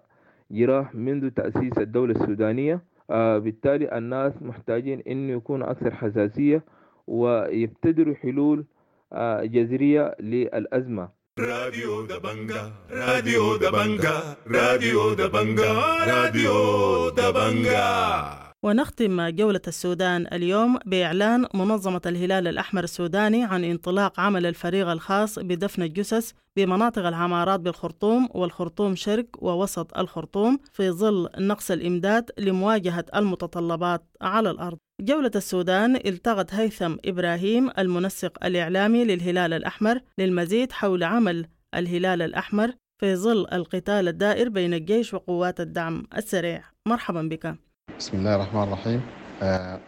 جراح 0.50 0.94
منذ 0.94 1.30
تأسيس 1.30 1.78
الدولة 1.78 2.12
السودانية. 2.12 2.80
آه 3.10 3.38
بالتالي 3.38 3.98
الناس 3.98 4.32
محتاجين 4.42 5.02
انه 5.08 5.32
يكونوا 5.32 5.70
أكثر 5.70 5.94
حساسية 5.94 6.62
ويبتدروا 7.06 8.14
حلول 8.14 8.64
آه 9.12 9.44
جذرية 9.44 10.16
للأزمة. 10.20 11.08
راديو 11.38 12.06
دبنجا 12.06 12.72
راديو 12.90 13.56
دبنجا 13.56 14.36
راديو 14.46 15.14
دبنجا 15.14 15.72
راديو 16.06 17.08
دبنجا. 17.08 18.47
ونختم 18.62 19.28
جولة 19.28 19.60
السودان 19.68 20.26
اليوم 20.32 20.78
بإعلان 20.86 21.46
منظمة 21.54 22.00
الهلال 22.06 22.48
الأحمر 22.48 22.84
السوداني 22.84 23.44
عن 23.44 23.64
انطلاق 23.64 24.20
عمل 24.20 24.46
الفريق 24.46 24.88
الخاص 24.88 25.38
بدفن 25.38 25.82
الجثث 25.82 26.32
بمناطق 26.56 27.06
العمارات 27.06 27.60
بالخرطوم 27.60 28.28
والخرطوم 28.34 28.96
شرق 28.96 29.26
ووسط 29.38 29.98
الخرطوم 29.98 30.58
في 30.72 30.90
ظل 30.90 31.28
نقص 31.38 31.70
الإمداد 31.70 32.30
لمواجهة 32.38 33.04
المتطلبات 33.14 34.02
على 34.20 34.50
الأرض. 34.50 34.78
جولة 35.00 35.30
السودان 35.36 35.96
التغت 35.96 36.54
هيثم 36.54 36.96
إبراهيم 37.04 37.70
المنسق 37.78 38.44
الإعلامي 38.44 39.04
للهلال 39.04 39.52
الأحمر 39.52 40.00
للمزيد 40.18 40.72
حول 40.72 41.04
عمل 41.04 41.46
الهلال 41.74 42.22
الأحمر 42.22 42.72
في 43.00 43.16
ظل 43.16 43.46
القتال 43.52 44.08
الدائر 44.08 44.48
بين 44.48 44.74
الجيش 44.74 45.14
وقوات 45.14 45.60
الدعم 45.60 46.06
السريع. 46.16 46.64
مرحبا 46.86 47.22
بك. 47.22 47.67
بسم 47.98 48.16
الله 48.16 48.34
الرحمن 48.34 48.62
الرحيم. 48.62 49.02
آه 49.42 49.80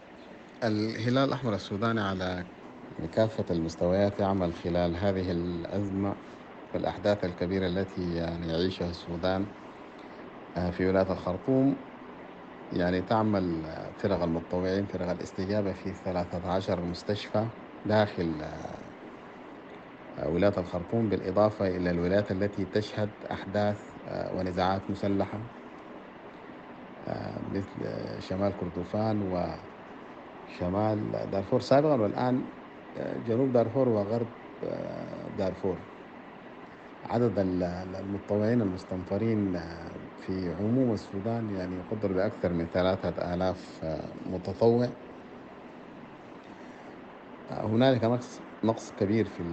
الهلال 0.63 1.17
الأحمر 1.27 1.55
السوداني 1.55 2.01
على 2.01 2.45
كافة 3.11 3.45
المستويات 3.51 4.19
يعمل 4.19 4.53
خلال 4.55 4.97
هذه 4.97 5.31
الأزمة 5.31 6.15
والأحداث 6.73 7.25
الكبيرة 7.25 7.67
التي 7.67 8.13
يعني 8.15 8.47
يعيشها 8.47 8.89
السودان 8.89 9.45
آه 10.57 10.69
في 10.71 10.87
ولاية 10.87 11.11
الخرطوم. 11.11 11.75
يعني 12.71 13.01
تعمل 13.01 13.63
فرق 13.97 14.23
المتطوعين 14.23 14.85
فرق 14.87 15.09
الاستجابة 15.09 15.73
في 15.73 15.93
13 15.93 16.81
مستشفى 16.85 17.47
داخل 17.85 18.41
آه 18.41 20.29
ولاية 20.29 20.53
الخرطوم 20.57 21.09
بالإضافة 21.09 21.67
إلى 21.67 21.89
الولايات 21.91 22.31
التي 22.31 22.65
تشهد 22.65 23.11
أحداث 23.31 23.97
ونزاعات 24.33 24.89
مسلحة. 24.89 25.60
مثل 27.51 27.85
شمال 28.21 28.57
كردفان 28.57 29.21
وشمال 30.47 31.11
دارفور. 31.31 31.59
سابقا 31.61 31.95
والآن 31.95 32.47
جنوب 32.97 33.51
دارفور 33.51 33.89
وغرب 33.89 34.31
دارفور. 35.37 35.79
عدد 37.03 37.39
المتطوعين 37.39 38.61
المستنفرين 38.61 39.57
في 40.15 40.49
عموم 40.49 40.93
السودان 40.93 41.49
يعني 41.49 41.75
يقدر 41.75 42.13
بأكثر 42.13 42.53
من 42.53 42.67
ثلاثة 42.67 43.33
آلاف 43.33 43.85
متطوع. 44.25 44.89
هنالك 47.49 48.03
نقص 48.03 48.41
نقص 48.63 48.91
كبير 48.91 49.25
في 49.25 49.43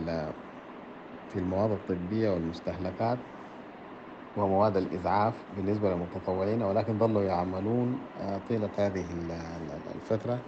في 1.28 1.38
المواد 1.38 1.70
الطبية 1.70 2.30
والمستهلكات. 2.30 3.37
ومواد 4.38 4.76
الإسعاف 4.76 5.46
بالنسبة 5.52 5.90
للمتطوعين 5.90 6.62
ولكن 6.62 6.98
ظلوا 6.98 7.22
يعملون 7.22 8.08
آه، 8.16 8.38
طيلة 8.38 8.70
هذه 8.78 9.06
الفترة. 9.96 10.42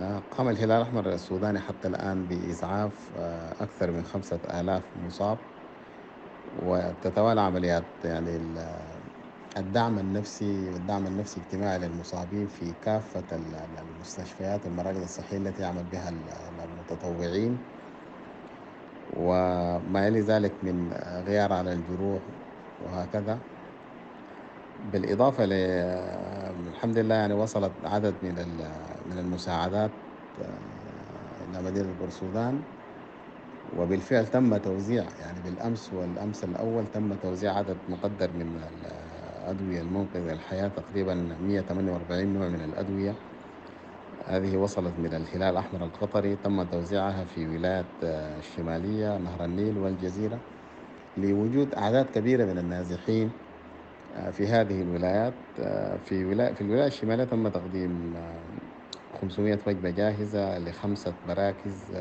آه، 0.00 0.18
قام 0.18 0.48
الهلال 0.48 0.70
الأحمر 0.76 1.12
السوداني 1.12 1.60
حتى 1.60 1.88
الآن 1.88 2.26
بإسعاف 2.26 3.12
آه، 3.16 3.52
أكثر 3.64 3.90
من 3.92 4.04
خمسة 4.04 4.40
آلاف 4.60 4.96
مصاب. 4.96 5.38
وتتوالى 6.52 7.40
عمليات 7.40 7.84
يعني 8.04 8.36
الدعم 9.56 9.98
النفسي 9.98 10.70
والدعم 10.70 11.06
النفسي 11.06 11.40
الاجتماعي 11.40 11.78
للمصابين 11.78 12.46
في 12.48 12.72
كافة 12.72 13.26
المستشفيات 13.32 14.66
والمراكز 14.66 15.02
الصحية 15.02 15.36
التي 15.36 15.62
يعمل 15.62 15.84
بها 15.84 16.08
المتطوعين. 16.64 17.74
وما 19.06 20.06
يلي 20.06 20.20
ذلك 20.20 20.64
من 20.64 20.92
غيار 21.26 21.52
على 21.52 21.72
الجروح 21.72 22.22
وهكذا. 22.78 23.40
بالإضافة 24.78 25.44
الحمد 26.68 26.98
لله 26.98 27.14
يعني 27.14 27.34
وصلت 27.34 27.72
عدد 27.84 28.24
من 28.24 28.34
من 29.06 29.18
المساعدات 29.18 29.92
آه، 30.38 31.44
إلى 31.44 31.62
مدينة 31.62 31.92
بورسودان 31.92 32.64
وبالفعل 33.64 34.26
تم 34.26 34.56
توزيع 34.56 35.08
يعني 35.18 35.40
بالأمس 35.40 35.92
والأمس 35.92 36.44
الأول 36.44 36.86
تم 36.86 37.14
توزيع 37.14 37.52
عدد 37.58 37.80
مقدر 37.88 38.32
من 38.32 38.62
الأدوية 38.62 39.80
المنقذة 39.80 40.32
للحياة 40.32 40.68
تقريبا 40.68 41.14
148 41.14 42.32
نوع 42.32 42.48
من 42.48 42.60
الأدوية. 42.60 43.16
هذه 44.24 44.56
وصلت 44.56 44.98
من 44.98 45.14
الهلال 45.14 45.42
الأحمر 45.52 45.84
القطري 45.84 46.36
تم 46.36 46.62
توزيعها 46.62 47.24
في 47.24 47.48
ولاية 47.48 47.96
آه، 48.02 48.38
الشمالية 48.38 49.18
نهر 49.18 49.44
النيل 49.44 49.78
والجزيرة. 49.78 50.53
لوجود 51.16 51.74
أعداد 51.74 52.10
كبيرة 52.10 52.44
من 52.44 52.58
النازحين 52.58 53.32
آه، 54.12 54.30
في 54.30 54.46
هذه 54.46 54.82
الولايات 54.82 55.34
آه، 55.58 55.96
في 55.96 56.24
ولاية 56.24 56.52
في 56.54 56.60
الولاية 56.60 56.86
الشمالية 56.86 57.24
تم 57.24 57.48
تقديم 57.48 58.14
500 59.14 59.54
آه، 59.54 59.60
وجبة 59.66 59.90
جاهزة 59.90 60.58
لخمسة 60.58 61.16
مراكز 61.24 61.94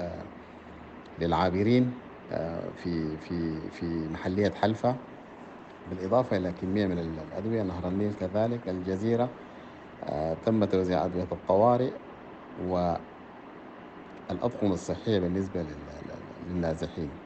للعابرين 1.17 2.02
في 2.76 3.17
في 3.17 3.69
في 3.71 4.08
محلية 4.10 4.52
حلفة 4.52 5.08
بالإضافة 5.86 6.38
إلى 6.38 6.54
كمية 6.54 6.88
من 6.88 6.99
الأدوية 6.99 7.63
نهر 7.63 7.88
النيل 7.88 8.13
كذلك 8.13 8.69
الجزيرة 8.69 9.36
آه، 10.04 10.34
تم 10.34 10.65
توزيع 10.65 11.06
أدوية 11.06 11.28
الطوارئ 11.32 11.97
والأطقم 12.56 13.13
الصحية 14.63 15.19
بالنسبة 15.19 15.62
لل- 15.63 16.36
للنازحين. 16.41 17.22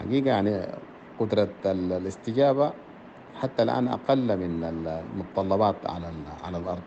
حقيقة 0.00 0.26
يعني 0.28 0.72
قدرة 1.18 1.54
ال- 1.66 1.92
الاستجابة 1.92 2.74
حتى 3.32 3.62
الآن 3.62 3.88
أقل 3.88 4.36
من 4.38 4.64
المتطلبات 4.64 5.86
على 5.90 6.24
على 6.42 6.58
الأرض. 6.58 6.82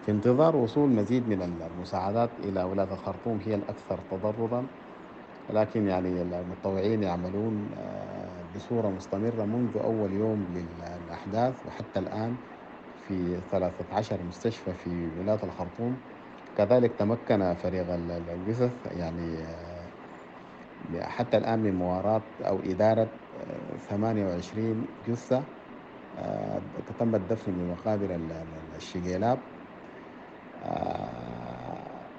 في 0.00 0.10
انتظار 0.10 0.56
وصول 0.56 0.90
مزيد 0.90 1.28
من 1.28 1.42
المساعدات 1.42 2.38
إلى 2.40 2.62
ولاية 2.62 2.92
الخرطوم 2.92 3.40
هي 3.40 3.54
الأكثر 3.54 3.98
تضررا 4.00 4.68
لكن 5.50 5.86
يعني 5.86 6.22
المتطوعين 6.22 7.02
يعملون 7.02 7.70
آه، 7.74 8.42
بصورة 8.54 8.90
مستمرة 8.90 9.44
منذ 9.44 9.76
أول 9.76 10.12
يوم 10.12 10.46
للأحداث 10.52 11.66
وحتى 11.66 11.98
الآن 11.98 12.38
في 12.94 13.40
13 13.40 14.22
مستشفى 14.22 14.74
في 14.74 15.08
ولاية 15.08 15.42
الخرطوم. 15.44 16.02
كذلك 16.54 16.92
تمكن 16.98 17.54
فريق 17.54 17.90
ال- 17.94 18.10
ال- 18.10 18.28
الجثث 18.30 18.86
يعني 18.86 19.44
آه، 19.44 19.65
حتى 20.96 21.36
الآن 21.36 21.58
من 21.58 21.74
مواراة 21.74 22.30
أو 22.40 22.62
إدارة 22.62 23.20
آه، 23.34 23.76
28 23.76 24.88
جثة 25.02 25.46
آه، 26.14 26.58
تم 26.98 27.14
الدفن 27.14 27.52
ال- 28.16 28.32
ال- 28.32 28.74
الشقيلاب 28.74 29.42
آه، 30.54 32.10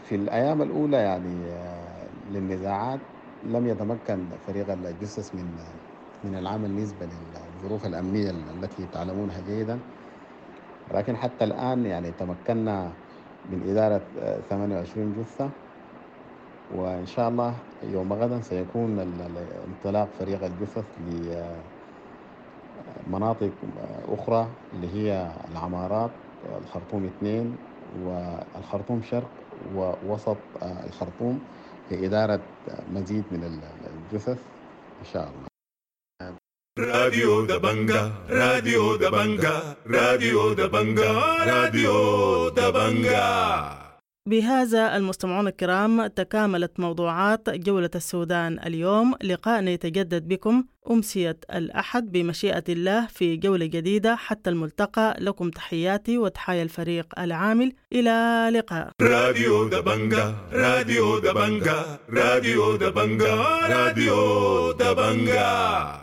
في 0.00 0.14
الأيام 0.14 0.62
الأولى 0.62 0.96
يعني 0.96 1.50
آه، 1.52 2.10
للنزاعات 2.24 3.00
لم 3.42 3.66
يتمكن 3.66 4.38
فريق 4.38 4.70
الجثث 4.70 5.34
من 5.34 5.56
من 6.22 6.34
العمل 6.36 6.74
نسبة 6.76 7.06
للظروف 7.06 7.86
الأمنية 7.86 8.30
التي 8.30 8.86
تعلمونها 8.86 9.40
جيدا. 9.40 9.80
لكن 10.94 11.16
حتى 11.16 11.44
الآن 11.44 11.86
يعني 11.86 12.12
تمكنا 12.12 12.96
من 13.44 13.70
إدارة 13.70 14.10
آه، 14.18 14.40
28 14.40 15.12
جثة. 15.12 15.65
وإن 16.74 17.06
شاء 17.06 17.28
الله 17.28 17.54
يوم 17.82 18.12
غدا 18.12 18.40
سيكون 18.42 18.98
انطلاق 19.68 20.08
فريق 20.18 20.44
الجثث 20.44 20.84
لمناطق 23.06 23.50
أخرى 24.08 24.48
اللي 24.74 24.88
هي 24.94 25.30
العمارات 25.52 26.10
الخرطوم 26.62 27.04
اثنين 27.06 27.56
والخرطوم 28.04 29.02
شرق 29.02 29.30
ووسط 29.74 30.36
الخرطوم 30.62 31.40
لإدارة 31.90 32.40
مزيد 32.94 33.24
من 33.30 33.44
ال- 33.44 33.60
الجثث 33.94 34.38
إن 35.00 35.06
شاء 35.12 35.28
الله. 35.30 35.46
راديو 36.78 37.46
دبنجا 37.46 38.12
راديو 38.30 38.96
دبنجا 38.96 39.76
راديو 39.86 40.52
دبنجا 40.52 41.12
راديو 41.46 42.48
دبنجا. 42.48 43.85
بهذا 44.26 44.96
المستمعون 44.96 45.48
الكرام 45.48 46.06
تكاملت 46.06 46.80
موضوعات 46.80 47.50
جولة 47.50 47.90
السودان 47.94 48.58
اليوم. 48.66 49.14
لقاءنا 49.24 49.70
يتجدد 49.70 50.28
بكم 50.28 50.64
أمسية 50.90 51.36
الأحد 51.54 52.12
بمشيئة 52.12 52.64
الله 52.68 53.06
في 53.06 53.36
جولة 53.36 53.66
جديدة 53.66 54.16
حتى 54.16 54.50
الملتقى. 54.50 55.16
لكم 55.20 55.50
تحياتي 55.50 56.18
وتحايا 56.18 56.62
الفريق 56.62 57.06
العامل. 57.18 57.72
إلى 57.92 58.48
لقاء 58.52 58.90
راديو 59.02 59.68
دبنجا 59.68 60.34
راديو 60.52 61.18
دبنجا 61.18 61.98
راديو 62.10 62.76
دبنجا 62.76 63.34
راديو 63.68 64.72
دبنجا. 64.72 66.00